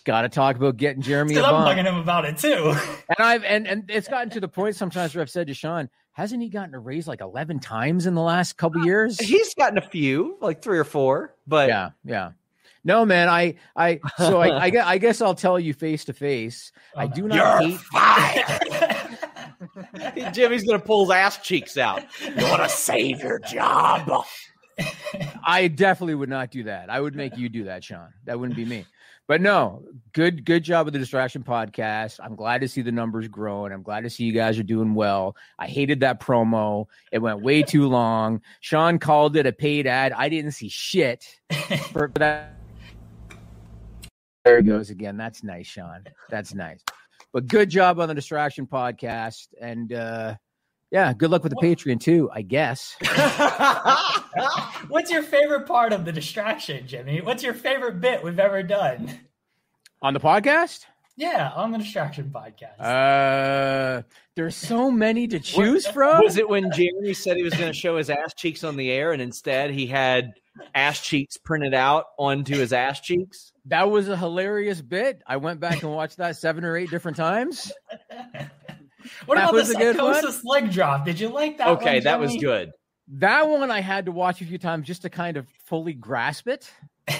[0.05, 1.35] got to talk about getting Jeremy.
[1.35, 1.67] A bump.
[1.67, 2.75] I'm bugging him about it too.
[3.09, 5.89] and I've and and it's gotten to the point sometimes where I've said to Sean,
[6.19, 9.17] hasn't he gotten a raise like eleven times in the last couple uh, years?
[9.17, 11.33] He's gotten a few, like three or four.
[11.47, 12.31] But yeah, yeah.
[12.83, 16.13] No, man, I, I, so I, I, guess, I guess I'll tell you face to
[16.13, 16.73] face.
[16.93, 17.77] I oh, do not You're
[20.17, 20.33] hate.
[20.33, 22.03] Jimmy's gonna pull his ass cheeks out.
[22.21, 24.25] You want to save your job?
[25.45, 26.89] I definitely would not do that.
[26.89, 28.09] I would make you do that, Sean.
[28.25, 28.85] That wouldn't be me.
[29.29, 32.19] But no, good good job with the distraction podcast.
[32.19, 33.71] I'm glad to see the numbers growing.
[33.71, 35.35] I'm glad to see you guys are doing well.
[35.59, 36.87] I hated that promo.
[37.11, 38.41] It went way too long.
[38.59, 40.13] Sean called it a paid ad.
[40.13, 41.37] I didn't see shit
[41.91, 42.55] for that.
[44.45, 45.15] There he goes again.
[45.15, 46.05] That's nice, Sean.
[46.31, 46.83] That's nice.
[47.31, 49.49] But good job on the distraction podcast.
[49.61, 50.37] And uh
[50.91, 52.95] yeah, good luck with the Patreon too, I guess.
[54.87, 57.21] What's your favorite part of the distraction, Jimmy?
[57.21, 59.19] What's your favorite bit we've ever done?
[60.01, 60.85] On the podcast?
[61.15, 62.79] Yeah, on the distraction podcast.
[62.79, 64.03] Uh
[64.35, 66.23] there's so many to choose from.
[66.23, 68.89] Was it when Jeremy said he was going to show his ass cheeks on the
[68.89, 70.31] air and instead he had
[70.73, 73.51] ass cheeks printed out onto his ass cheeks?
[73.65, 75.21] That was a hilarious bit.
[75.27, 77.69] I went back and watched that seven or eight different times.
[79.25, 81.05] What that about the psychosis leg drop?
[81.05, 81.67] Did you like that?
[81.69, 82.71] Okay, one, that was good.
[83.13, 86.47] That one I had to watch a few times just to kind of fully grasp
[86.47, 86.71] it.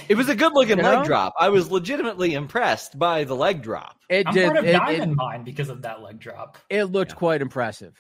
[0.08, 1.06] It was a good looking you leg know?
[1.06, 1.34] drop.
[1.40, 3.98] I was legitimately impressed by the leg drop.
[4.08, 4.46] It I'm did.
[4.46, 6.58] Part of it, Diamond it, Mine because of that leg drop.
[6.70, 7.18] It looked yeah.
[7.18, 7.96] quite impressive.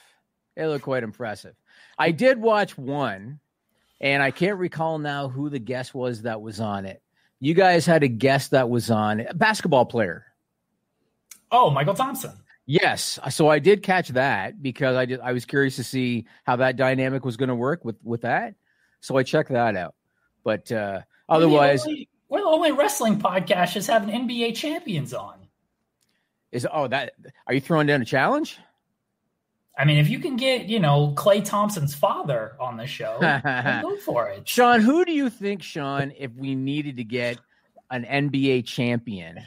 [0.55, 1.55] It looked quite impressive.
[1.97, 3.39] I did watch one,
[3.99, 7.01] and I can't recall now who the guest was that was on it.
[7.39, 10.25] You guys had a guest that was on a basketball player.
[11.51, 12.33] Oh, Mychal Thompson.
[12.71, 15.21] Yes, so I did catch that because I did.
[15.21, 18.53] I was curious to see how that dynamic was going to work with with that.
[19.01, 19.95] So I checked that out.
[20.43, 25.15] But uh, otherwise, we're the, only, we're the only wrestling podcast that's having NBA champions
[25.15, 25.39] on.
[26.51, 27.13] Is oh that
[27.47, 28.59] are you throwing down a challenge?
[29.75, 33.17] I mean, if you can get you know Klay Thompson's father on the show,
[33.81, 34.47] go for it.
[34.47, 37.39] Sean, who do you think, Sean, if we needed to get
[37.89, 39.39] an NBA champion?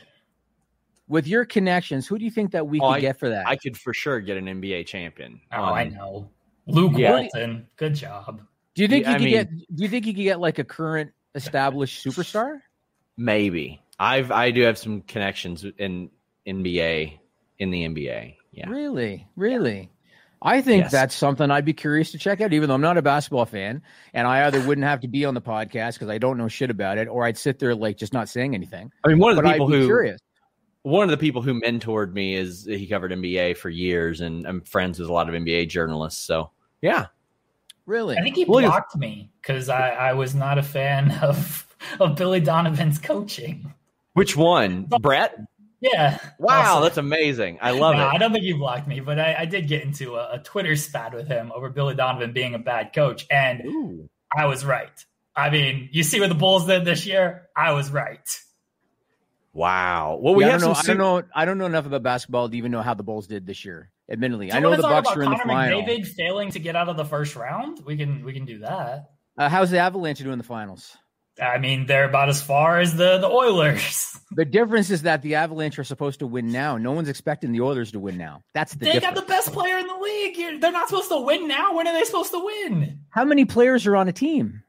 [1.12, 3.46] With your connections, who do you think that we oh, could I, get for that?
[3.46, 5.40] I could for sure get an NBA champion.
[5.52, 6.30] Oh, um, I know.
[6.66, 7.10] Luke yeah.
[7.10, 7.66] Walton.
[7.76, 8.40] Good job.
[8.74, 10.58] Do you think yeah, you could mean, get do you think you could get like
[10.58, 12.60] a current established superstar?
[13.18, 13.82] Maybe.
[13.98, 16.10] I've I do have some connections in
[16.48, 17.18] NBA
[17.58, 18.36] in the NBA.
[18.52, 18.70] Yeah.
[18.70, 19.28] Really?
[19.36, 19.80] Really?
[19.80, 19.86] Yeah.
[20.44, 20.92] I think yes.
[20.92, 23.82] that's something I'd be curious to check out, even though I'm not a basketball fan,
[24.12, 26.68] and I either wouldn't have to be on the podcast because I don't know shit
[26.68, 28.90] about it, or I'd sit there like just not saying anything.
[29.04, 30.18] I mean, one of the but people who curious
[30.82, 34.62] one of the people who mentored me is he covered NBA for years, and I'm
[34.62, 36.24] friends with a lot of NBA journalists.
[36.24, 37.06] So yeah,
[37.86, 41.66] really, I think he blocked me because I, I was not a fan of
[42.00, 43.72] of Billy Donovan's coaching.
[44.14, 45.38] Which one, Brett?
[45.80, 46.18] Yeah.
[46.38, 47.58] Wow, that's amazing.
[47.60, 48.14] I love no, it.
[48.14, 50.76] I don't think you blocked me, but I, I did get into a, a, Twitter
[50.76, 54.08] spat with him over Billy Donovan being a bad coach, and Ooh.
[54.34, 54.92] I was right.
[55.34, 57.48] I mean, you see what the Bulls did this year?
[57.56, 58.20] I was right.
[59.54, 60.18] Wow.
[60.20, 61.22] Well, we yeah, have I don't, know, I don't know.
[61.34, 63.90] I don't know enough about basketball to even know how the Bulls did this year.
[64.10, 65.82] Admittedly, I know the Bucks are in the final.
[65.82, 67.80] McDavid failing to get out of the first round.
[67.84, 69.10] We can we can do that.
[69.36, 70.96] Uh, how's the Avalanche doing in the finals?
[71.40, 74.18] I mean, they're about as far as the the Oilers.
[74.34, 76.78] The difference is that the Avalanche are supposed to win now.
[76.78, 78.40] No one's expecting the Oilers to win now.
[78.54, 78.86] That's the.
[78.86, 79.14] They difference.
[79.14, 80.58] got the best player in the league.
[80.58, 81.76] They're not supposed to win now.
[81.76, 83.00] When are they supposed to win?
[83.10, 84.62] How many players are on a team?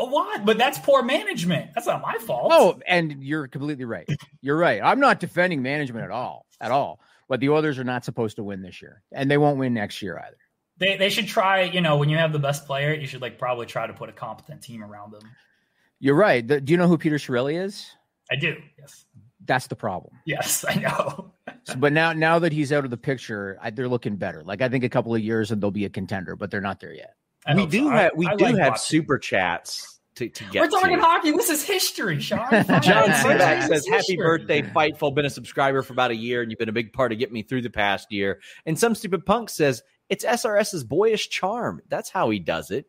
[0.00, 1.70] A lot, but that's poor management.
[1.74, 2.50] That's not my fault.
[2.52, 4.08] Oh, and you're completely right.
[4.40, 4.80] You're right.
[4.82, 7.00] I'm not defending management at all, at all.
[7.28, 10.02] But the Oilers are not supposed to win this year, and they won't win next
[10.02, 10.36] year either.
[10.78, 11.62] They they should try.
[11.62, 14.08] You know, when you have the best player, you should like probably try to put
[14.08, 15.22] a competent team around them.
[16.00, 16.46] You're right.
[16.46, 17.86] The, do you know who Peter Chiarelli is?
[18.32, 18.56] I do.
[18.78, 19.04] Yes.
[19.46, 20.14] That's the problem.
[20.24, 21.32] Yes, I know.
[21.64, 24.42] so, but now, now that he's out of the picture, I, they're looking better.
[24.42, 26.80] Like I think a couple of years and they'll be a contender, but they're not
[26.80, 27.14] there yet.
[27.54, 27.90] we do so.
[27.90, 31.02] have we I, do like have super chats to, to get We're talking to.
[31.02, 31.30] hockey.
[31.32, 32.48] This is history, Sean.
[32.50, 35.14] John Sivak says, Happy birthday, Fightful.
[35.14, 37.34] Been a subscriber for about a year, and you've been a big part of getting
[37.34, 38.40] me through the past year.
[38.66, 41.80] And some stupid punk says, It's SRS's boyish charm.
[41.88, 42.86] That's how he does it.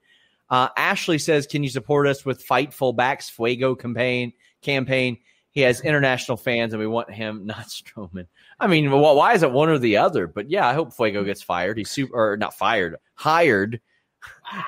[0.49, 4.33] Uh, Ashley says, Can you support us with Fightful Back's Fuego campaign?
[4.61, 5.17] campaign?
[5.51, 8.27] He has international fans, and we want him, not Strowman.
[8.59, 10.27] I mean, well, why is it one or the other?
[10.27, 11.77] But yeah, I hope Fuego gets fired.
[11.77, 13.81] He's super, or not fired, hired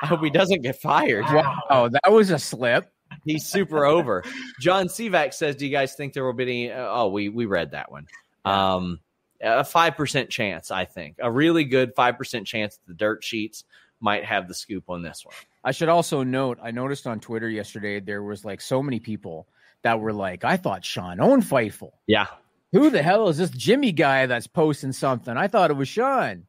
[0.01, 1.25] I hope he doesn't get fired.
[1.25, 2.91] Wow, oh, that was a slip.
[3.25, 4.23] He's super over.
[4.59, 7.45] John Sivak says, "Do you guys think there will be any?" Uh, oh, we we
[7.45, 8.07] read that one.
[8.45, 8.99] Um,
[9.41, 13.23] a five percent chance, I think, a really good five percent chance that the dirt
[13.23, 13.65] sheets
[13.99, 15.35] might have the scoop on this one.
[15.63, 19.47] I should also note, I noticed on Twitter yesterday there was like so many people
[19.81, 21.91] that were like, I thought Sean owned Fightful.
[22.05, 22.27] Yeah.
[22.73, 25.37] Who the hell is this Jimmy guy that's posting something?
[25.37, 26.45] I thought it was Sean.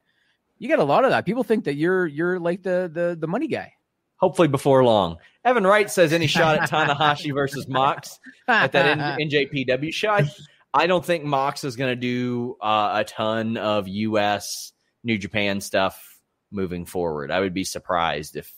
[0.57, 1.25] You get a lot of that.
[1.25, 3.73] People think that you're you're like the the the money guy.
[4.17, 5.17] Hopefully before long.
[5.43, 10.11] Evan Wright says any shot at Tanahashi versus Mox at that N- NJPW show.
[10.11, 10.29] I,
[10.73, 14.71] I don't think Mox is going to do uh, a ton of U.S.
[15.03, 16.19] New Japan stuff
[16.51, 17.29] moving forward.
[17.29, 18.51] I would be surprised if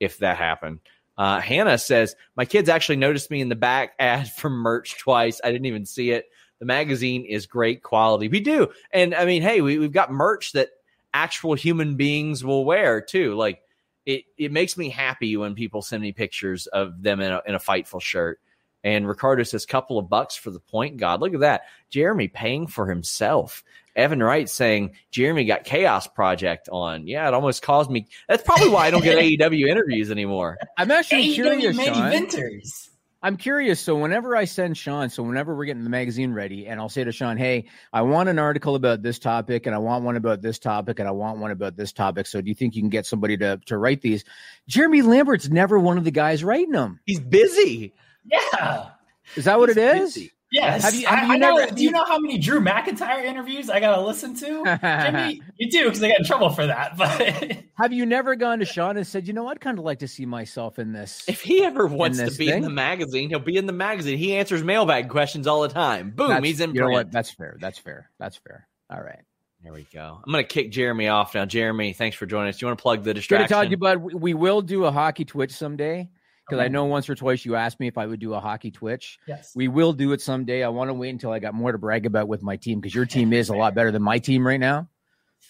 [0.00, 0.80] if that happened.
[1.16, 5.40] Uh, Hannah says my kids actually noticed me in the back ad for merch twice.
[5.44, 6.26] I didn't even see it.
[6.60, 8.28] The magazine is great quality.
[8.28, 10.70] We do, and I mean, hey, we, we've got merch that
[11.14, 13.34] actual human beings will wear too.
[13.34, 13.62] Like
[14.04, 17.54] it, it makes me happy when people send me pictures of them in a, in
[17.54, 18.40] a fightful shirt.
[18.82, 21.20] And Ricardo says, couple of bucks for the point God.
[21.20, 21.62] Look at that.
[21.88, 23.64] Jeremy paying for himself.
[23.96, 27.06] Evan Wright saying Jeremy got Chaos Project on.
[27.06, 28.08] Yeah, it almost caused me.
[28.28, 30.58] That's probably why I don't get AEW interviews anymore.
[30.76, 32.12] I'm actually AEW curious, main Sean.
[32.12, 32.88] eventers.
[33.24, 33.80] I'm curious.
[33.80, 37.04] So whenever I send Sean, so whenever we're getting the magazine ready, and I'll say
[37.04, 40.42] to Sean, "Hey, I want an article about this topic, and I want one about
[40.42, 42.26] this topic, and I want one about this topic.
[42.26, 44.24] So do you think you can get somebody to to write these?"
[44.68, 47.00] Jeremy Lambert's never one of the guys writing them.
[47.06, 47.94] He's busy.
[48.26, 48.90] Yeah.
[49.36, 50.14] Is that what it He's is?
[50.14, 50.32] busy.
[50.54, 50.82] Yes.
[50.84, 53.24] Have you- have I, you I know, never- do you know how many Drew McIntyre
[53.24, 54.78] interviews I got to listen to?
[54.82, 56.96] Jimmy, you do because I got in trouble for that.
[56.96, 59.98] But Have you never gone to Sean and said, "You know, I'd kind of like
[59.98, 61.24] to see myself in this"?
[61.26, 64.16] If he ever wants to this be in the magazine, he'll be in the magazine.
[64.16, 66.10] He answers mailbag questions all the time.
[66.10, 67.10] Boom, That's- he's in You know what?
[67.10, 67.56] That's fair.
[67.60, 68.10] That's fair.
[68.20, 68.68] That's fair.
[68.90, 69.20] All right.
[69.62, 70.20] There we go.
[70.24, 71.46] I'm going to kick Jeremy off now.
[71.46, 72.58] Jeremy, thanks for joining us.
[72.58, 73.48] Do you want to plug the Good to distraction?
[73.48, 73.96] talk to you, bud.
[73.96, 76.10] We- We will do a hockey Twitch someday
[76.46, 78.70] because I know once or twice you asked me if I would do a hockey
[78.70, 79.18] Twitch.
[79.26, 79.52] yes.
[79.54, 80.62] We will do it someday.
[80.62, 82.94] I want to wait until I got more to brag about with my team because
[82.94, 84.88] your team is a lot better than my team right now.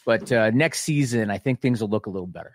[0.06, 2.52] But uh, next season, I think things will look a little better.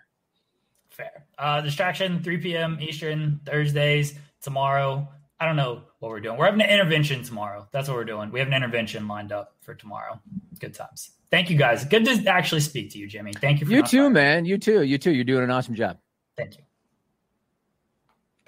[0.90, 1.26] Fair.
[1.38, 2.78] Uh, distraction, 3 p.m.
[2.80, 5.08] Eastern, Thursdays, tomorrow.
[5.38, 6.36] I don't know what we're doing.
[6.36, 7.66] We're having an intervention tomorrow.
[7.72, 8.30] That's what we're doing.
[8.30, 10.20] We have an intervention lined up for tomorrow.
[10.58, 11.10] Good times.
[11.30, 11.84] Thank you guys.
[11.84, 13.32] Good to actually speak to you, Jimmy.
[13.32, 14.44] Thank you for You too, man.
[14.44, 14.82] You too.
[14.82, 15.12] You too.
[15.12, 15.98] You're doing an awesome job.
[16.36, 16.62] Thank you.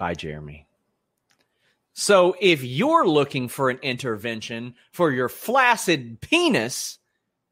[0.03, 0.67] Bye, Jeremy.
[1.93, 6.99] So, if you're looking for an intervention for your flaccid penis,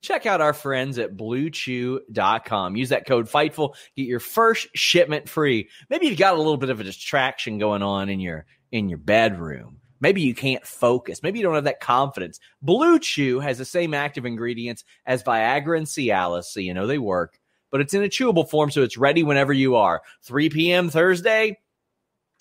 [0.02, 2.76] check out our friends at bluechew.com.
[2.76, 5.70] Use that code FIGHTFUL, get your first shipment free.
[5.90, 8.98] Maybe you've got a little bit of a distraction going on in your in your
[8.98, 9.80] bedroom.
[10.02, 11.24] Maybe you can't focus.
[11.24, 12.42] Maybe you don't have that confidence.
[12.62, 16.98] Blue Chew has the same active ingredients as Viagra and Cialis, so you know they
[16.98, 17.40] work,
[17.72, 20.02] but it's in a chewable form, so it's ready whenever you are.
[20.24, 20.90] 3 p.m.
[20.90, 21.58] Thursday,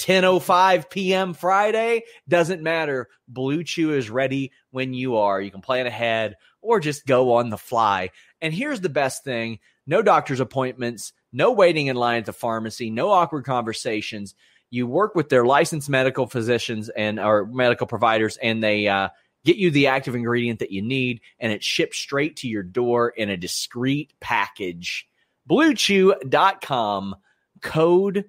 [0.01, 1.35] 10:05 p.m.
[1.35, 3.09] Friday doesn't matter.
[3.29, 5.41] Blue Chew is ready when you are.
[5.41, 8.11] You can plan ahead or just go on the fly.
[8.41, 12.91] And here's the best thing: no doctor's appointments, no waiting in line at the pharmacy,
[12.91, 14.35] no awkward conversations.
[14.71, 19.11] You work with their licensed medical physicians and or medical providers, and they uh,
[19.45, 23.11] get you the active ingredient that you need, and it's shipped straight to your door
[23.11, 25.07] in a discreet package.
[25.51, 27.17] BlueChew.com
[27.61, 28.25] code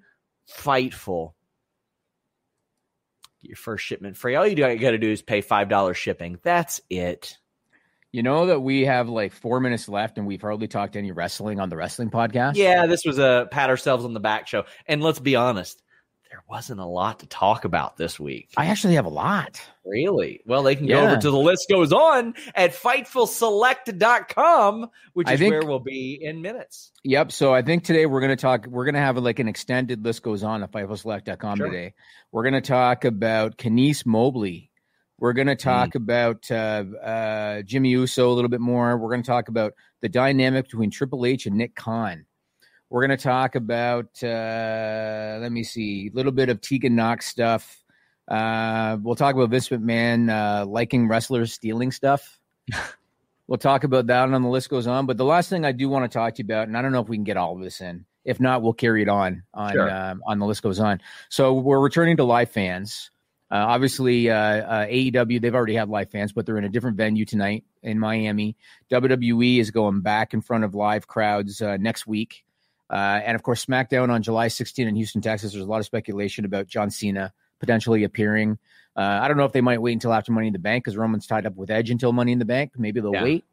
[0.50, 1.34] Fightful
[3.52, 4.36] your first shipment free.
[4.36, 6.40] All you got to do is pay five dollars shipping.
[6.42, 7.38] That's it.
[8.12, 11.60] You know that we have like four minutes left and we've hardly talked any wrestling
[11.60, 12.56] on the wrestling podcast.
[12.56, 14.64] Yeah, this was a pat ourselves on the back show.
[14.86, 15.82] And let's be honest,
[16.32, 18.52] there wasn't a lot to talk about this week.
[18.56, 19.62] I actually have a lot.
[19.86, 20.40] Really?
[20.46, 25.52] Well, they can go over to the list goes on at fightfulselect.com, which is think-
[25.52, 26.94] where we'll be in minutes.
[27.04, 27.34] Yep.
[27.34, 30.06] So I think today we're going to talk, we're going to have like an extended
[30.06, 31.68] list goes on at FightfulSelect.com Sure.
[31.68, 31.94] today.
[32.32, 34.72] We're going to talk about Kenise Mobley.
[35.20, 38.98] We're going to talk about uh, uh, Jimmy Uso a little bit more.
[38.98, 42.26] We're going to talk about the dynamic between Triple H and Nick Khan.
[42.92, 47.26] We're going to talk about, uh, let me see, a little bit of Tegan Knox
[47.26, 47.82] stuff.
[48.28, 52.38] Uh, we'll talk about Vince McMahon uh, liking wrestlers stealing stuff.
[53.48, 55.08] We'll talk about that and on the list goes on.
[55.08, 56.94] But the last thing I do want to talk to you about, and I don't
[56.94, 58.06] know if we can get all of this in.
[58.24, 59.92] If not, we'll carry it on on Sure.
[59.92, 61.02] um, on the list goes on.
[61.28, 63.12] So we're returning to live fans.
[63.52, 66.96] Uh, obviously, uh, uh, AEW they've already had live fans, but they're in a different
[66.96, 68.56] venue tonight in Miami.
[68.90, 72.46] WWE is going back in front of live crowds uh, next week,
[72.92, 75.54] uh, and of course, SmackDown on July 16 in Houston, Texas.
[75.54, 78.58] There's a lot of speculation about John Cena potentially appearing.
[78.96, 80.98] Uh, I don't know if they might wait until after Money in the Bank because
[80.98, 82.74] Roman's tied up with Edge until Money in the Bank.
[82.78, 83.24] Maybe they'll Yeah.
[83.24, 83.46] wait.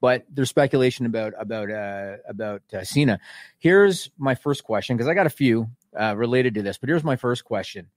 [0.00, 3.18] But there's speculation about about uh, about uh, Cena.
[3.58, 5.68] Here's my first question because I got a few
[5.98, 6.76] uh, related to this.
[6.78, 7.88] But here's my first question: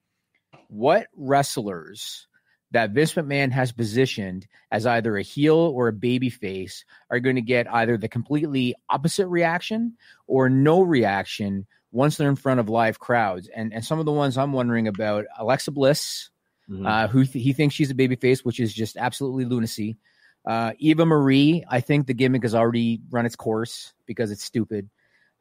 [0.69, 2.27] what wrestlers
[2.71, 7.35] that Vince McMahon has positioned as either a heel or a baby face are going
[7.37, 9.95] to get either the completely opposite reaction
[10.27, 13.47] or no reaction once they're in front of live crowds.
[13.55, 16.29] And and some of the ones I'm wondering about Alexa Bliss,
[16.69, 16.85] Mhm.
[16.85, 19.97] uh, who th- he thinks she's a baby face, which is just absolutely lunacy.
[20.45, 24.89] Uh, Eva Marie, I think the gimmick has already run its course because it's stupid.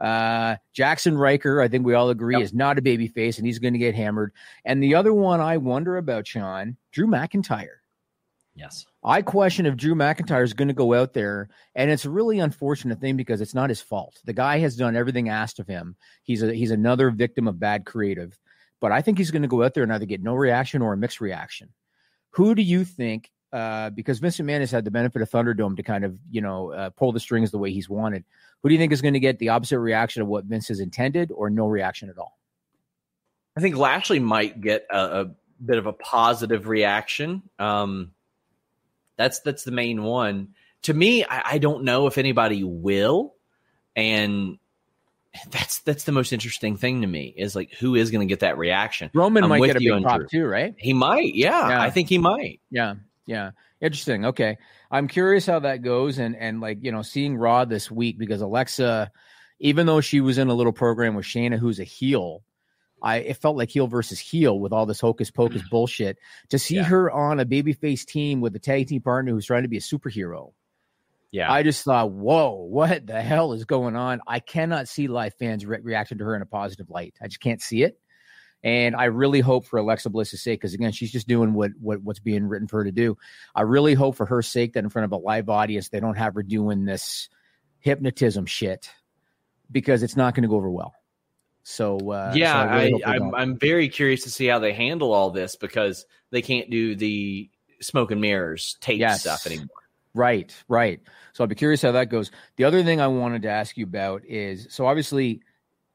[0.01, 3.59] Uh, Jaxson Ryker, I think we all agree, is not a baby face and he's
[3.59, 4.33] going to get hammered.
[4.65, 7.79] And the other one I wonder about, Sean, Drew McIntyre.
[8.55, 8.87] Yes.
[9.05, 12.39] I question if Drew McIntyre is going to go out there, and it's a really
[12.39, 14.21] unfortunate thing because it's not his fault.
[14.25, 15.95] The guy has done everything asked of him.
[16.23, 18.39] He's a he's another victim of bad creative,
[18.81, 20.95] but I think he's going to go out there and either get no reaction or
[20.95, 21.69] a mixed reaction.
[22.31, 23.31] Who do you think?
[23.57, 26.73] Uh, because Vince McMahon has had the benefit of Thunderdome to kind of you know
[26.73, 28.23] uh, pull the strings the way he's wanted.
[28.63, 30.79] Who do you think is going to get the opposite reaction of what Vince has
[30.79, 32.37] intended, or no reaction at all?
[33.57, 35.31] I think Lashley might get a, a
[35.65, 37.45] bit of a positive reaction.
[37.59, 38.13] Um,
[39.17, 40.49] that's that's the main one.
[40.83, 43.37] To me, I, I don't know if anybody will,
[43.95, 44.59] and
[45.51, 48.41] that's that's the most interesting thing to me is like who is going to get
[48.41, 49.11] that reaction.
[49.15, 50.29] Roman I'm might get a big pop Drew.
[50.29, 50.75] too, right?
[50.77, 51.81] He might, yeah, Yeah.
[51.81, 52.61] I think he might.
[52.71, 52.97] Yeah,
[53.27, 53.51] yeah.
[53.81, 54.25] Interesting.
[54.27, 54.57] Okay.
[54.91, 58.41] I'm curious how that goes and and like, you know, seeing Raw this week because
[58.41, 59.11] Alexa,
[59.61, 62.43] even though she was in a little program with Shayna, who's a heel,
[63.03, 65.69] I it felt like heel versus heel with all this hocus pocus mm.
[65.71, 66.17] bullshit.
[66.51, 66.85] To see Yeah.
[66.85, 69.81] her on a babyface team with a tag team partner who's trying to be a
[69.81, 70.53] superhero.
[71.33, 74.21] Yeah, I just thought, whoa, what the hell is going on?
[74.27, 77.15] I cannot see live fans re- reacting to her in a positive light.
[77.21, 77.99] I just can't see it.
[78.67, 82.03] And I really hope for Alexa Bliss's sake, because again, she's just doing what, what
[82.03, 83.17] what's being written for her to do.
[83.55, 86.17] I really hope for her sake that in front of a live audience, they don't
[86.17, 87.29] have her doing this
[87.79, 88.91] hypnotism shit
[89.71, 90.95] because it's not going to go over well.
[91.63, 93.35] So uh, yeah, so really I, I'm.
[93.37, 97.49] I'm very curious to see how they handle all this because they can't do the
[97.81, 99.21] smoke and mirrors tape Yes.
[99.21, 99.69] stuff anymore.
[100.13, 100.99] Right, right.
[101.35, 102.33] So I'll be curious how that goes.
[102.57, 105.43] The other thing I wanted to ask you about is so obviously,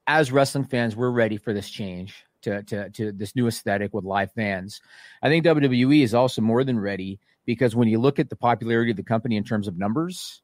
[0.07, 4.04] as wrestling fans, we're ready for this change to to to this new aesthetic with
[4.04, 4.82] live fans.
[5.22, 8.92] I think WWE is also more than ready because when you look at the popularity
[8.92, 10.42] of the company in terms of numbers.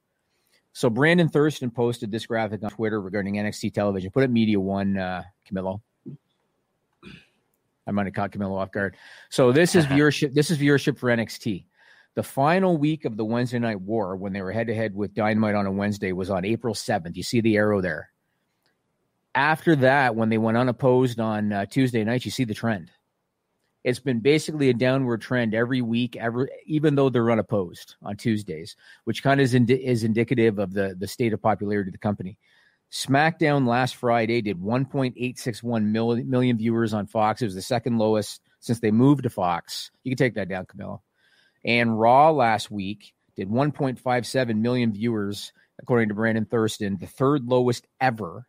[0.74, 4.12] So Brandon Thurston posted this graphic on Twitter regarding NXT television.
[4.12, 5.82] Put it Media One, uh, Camilo.
[7.88, 8.96] I might have caught Camilo off guard.
[9.30, 10.36] So this is viewership.
[10.36, 11.66] This is viewership for NXT.
[12.14, 15.14] The final week of the Wednesday Night War, when they were head to head with
[15.14, 17.16] Dynamite on a Wednesday, was on April 7th.
[17.16, 18.10] You see the arrow there.
[19.38, 22.90] After that, when they went unopposed on uh, Tuesday night, you see the trend.
[23.84, 28.76] It's been basically a downward trend every week, ever, even though they're unopposed on Tuesdays,
[29.04, 32.00] which kind of is, indi- is indicative of the, the state of popularity of the
[32.00, 32.40] company.
[32.92, 37.40] SmackDown last Friday did 1.861 million, million viewers on Fox.
[37.40, 39.92] It was the second lowest since they moved to Fox.
[40.04, 41.02] You can take that down, Camilo.
[41.64, 47.86] And Raw last week did 1.57 million viewers, according to Brandon Thurston, the third lowest
[48.02, 48.48] ever.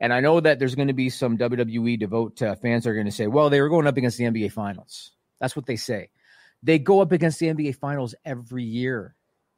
[0.00, 3.06] And I know that there's going to be some WWE devote uh, fans are going
[3.06, 5.12] to say, well, they were going up against the NBA Finals.
[5.40, 6.10] That's what they say.
[6.62, 9.14] They go up against the NBA Finals every year.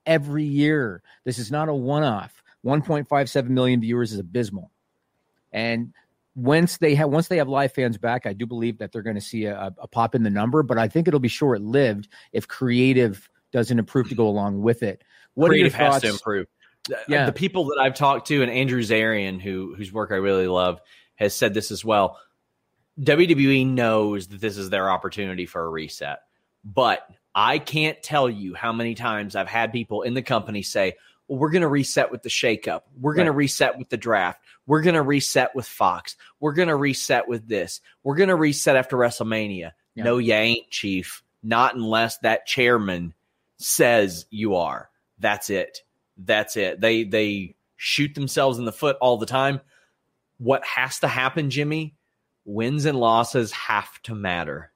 [0.07, 1.03] Every year.
[1.25, 2.43] This is not a one off.
[2.65, 4.71] 1.57 million viewers is abysmal.
[5.53, 5.93] And
[6.35, 9.17] once they have once they have live fans back, I do believe that they're going
[9.17, 12.09] to see a, a pop in the number, but I think it'll be short lived
[12.33, 15.03] if creative doesn't improve to go along with it.
[15.35, 16.05] What Creative are your has thoughts?
[16.05, 16.47] to improve.
[16.89, 17.27] The- uh, Yeah.
[17.27, 20.81] the people that I've talked to, and Andrew Zarian, who whose work I really love,
[21.17, 22.19] has said this as well.
[23.01, 26.21] WWE knows that this is their opportunity for a reset,
[26.65, 30.95] but I can't tell you how many times I've had people in the company say,
[31.29, 32.83] well, we're going to reset with the shakeup.
[33.01, 34.43] We're going to reset with the draft.
[34.67, 36.17] We're going to reset with Fox.
[36.41, 37.81] We're going to reset with this.
[38.03, 39.71] We're going to reset after WrestleMania.
[39.95, 40.05] Yeah.
[40.05, 41.23] No, you ain't, Chief.
[41.43, 43.15] Not unless that chairman
[43.59, 44.91] says you are.
[45.21, 45.83] That's it.
[46.25, 46.81] That's it.
[46.81, 49.61] They they shoot themselves in the foot all the time.
[50.39, 51.95] What has to happen, Jimmy?
[52.45, 54.73] Wins and losses have to matter.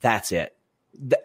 [0.00, 0.56] That's it.
[0.98, 1.22] Th-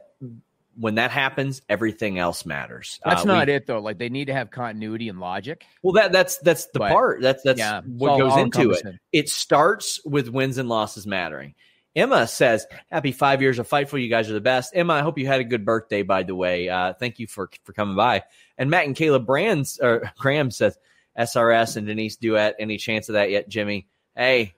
[0.75, 2.99] when that happens, everything else matters.
[3.05, 3.79] That's Uh, not we- it though.
[3.79, 5.65] Like they need to have continuity and logic.
[5.83, 7.21] Well, that that's that's the But- part.
[7.21, 8.81] That's that's Yeah, what goes into it.
[9.11, 11.53] It starts with wins and losses mattering.
[11.95, 14.01] Emma says, "Happy five years of Fightful.
[14.01, 16.01] You guys are the best." Emma, I hope you had a good birthday.
[16.01, 18.23] By the way, uh, thank you for for coming by.
[18.57, 20.77] And Matt and Caleb Brands or Graham says,
[21.17, 22.55] "SRS and Denise duet.
[22.59, 24.53] Any chance of that yet, Jimmy?" Hey,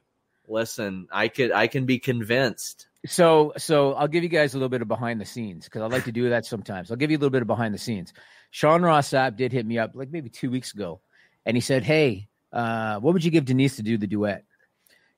[0.48, 2.88] listen, I could I can be convinced.
[3.06, 5.86] So, so I'll give you guys a little bit of behind the scenes because I
[5.86, 6.90] like to do that sometimes.
[6.90, 8.14] I'll give you a little bit of behind the scenes.
[8.50, 11.02] Sean Ross Sapp did hit me up like maybe two weeks ago,
[11.46, 14.44] and he said, "Hey, uh, what would you give Denise to do the duet?"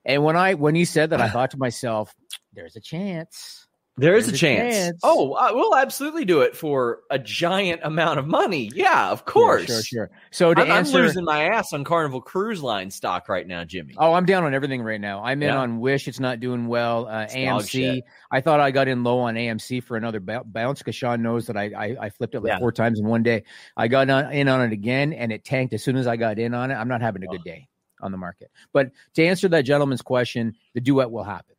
[0.08, 2.16] And when I when you said that, I thought to myself,
[2.54, 3.66] there's a chance.
[4.00, 4.76] There is a a chance.
[4.76, 5.00] chance.
[5.02, 8.70] Oh, uh, we'll absolutely do it for a giant amount of money.
[8.76, 9.66] Yeah, of course.
[9.66, 10.12] Sure, sure.
[10.30, 13.96] So to I'm, I'm losing my ass on Carnival Cruise Line stock right now, Jimmy.
[13.98, 15.24] oh, I'm down on everything right now.
[15.24, 15.58] I'm in Yeah.
[15.58, 16.08] on Wish.
[16.08, 17.08] It's not doing well.
[17.08, 18.02] Uh, AMC.
[18.30, 21.48] I thought I got in low on AMC for another bou- bounce because Sean knows
[21.48, 22.60] that I, I I flipped it like Yeah.
[22.60, 23.46] four times in one day.
[23.76, 26.38] I got on, in on it again, and it tanked as soon as I got
[26.38, 26.76] in on it.
[26.76, 27.68] I'm not having a good day
[28.02, 28.52] on the market.
[28.74, 31.56] But to answer that gentleman's question, the duet will happen.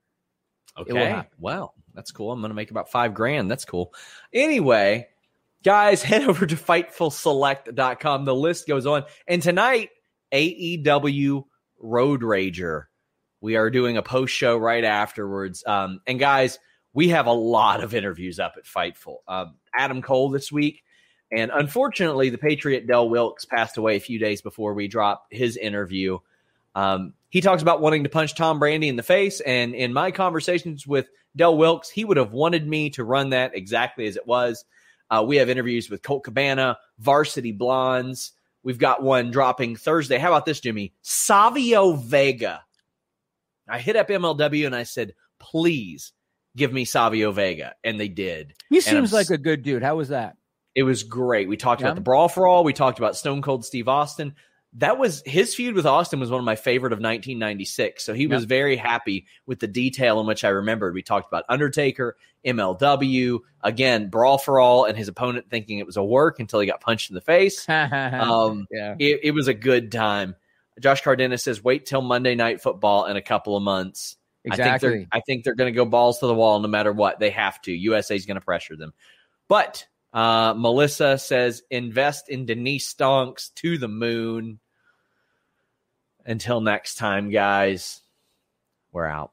[0.76, 0.92] Okay.
[0.92, 1.30] will happen.
[1.38, 2.30] Well, that's cool.
[2.30, 3.50] I'm going to make about five grand.
[3.50, 3.92] That's cool.
[4.32, 5.08] Anyway,
[5.64, 8.24] guys, head over to fightfulselect.com.
[8.24, 9.04] The list goes on.
[9.26, 9.90] And tonight,
[10.32, 11.44] AEW
[11.80, 12.84] Road Rager.
[13.40, 15.64] We are doing a post show right afterwards.
[15.66, 16.58] Um, and guys,
[16.92, 19.18] we have a lot of interviews up at Fightful.
[19.28, 20.82] Um, Adam Cole this week.
[21.30, 25.56] And unfortunately, the Patriot Del Wilkes passed away a few days before we dropped his
[25.56, 26.18] interview.
[26.74, 29.40] Um, he talks about wanting to punch Tom Brandy in the face.
[29.40, 33.54] And in my conversations with Del Wilkes, he would have wanted me to run that
[33.54, 34.64] exactly as it was.
[35.10, 38.32] Uh, we have interviews with Colt Cabana, Varsity Blondes.
[38.62, 40.18] We've got one dropping Thursday.
[40.18, 40.92] How about this, Jimmy?
[41.02, 42.62] Savio Vega.
[43.68, 46.12] I hit up MLW and I said, please
[46.56, 47.74] give me Savio Vega.
[47.84, 48.54] And they did.
[48.68, 49.82] He seems like a good dude.
[49.82, 50.36] How was that?
[50.74, 51.48] It was great.
[51.48, 51.88] We talked Yeah.
[51.88, 52.64] about the Brawl for All.
[52.64, 54.34] We talked about Stone Cold Steve Austin.
[54.74, 58.04] That was his feud with Austin was one of my favorite of 1996.
[58.04, 60.92] So he was very happy with the detail in which I remembered.
[60.92, 65.96] We talked about Undertaker, MLW, again, Brawl for All, and his opponent thinking it was
[65.96, 67.66] a work until he got punched in the face.
[67.68, 68.94] Um, yeah.
[68.98, 70.34] it, it was a good time.
[70.80, 74.16] Josh Cardenas says, "Wait till Monday Night Football in a couple of months."
[74.46, 74.88] I think Exactly.
[74.90, 77.18] they're I think they're going to go balls to the wall no matter what.
[77.18, 77.72] They have to.
[77.72, 78.92] USA's going to pressure them.
[79.48, 84.60] But uh, Melissa says invest in Denise Stonks to the moon.
[86.24, 88.02] Until next time, guys.
[88.92, 89.32] We're out.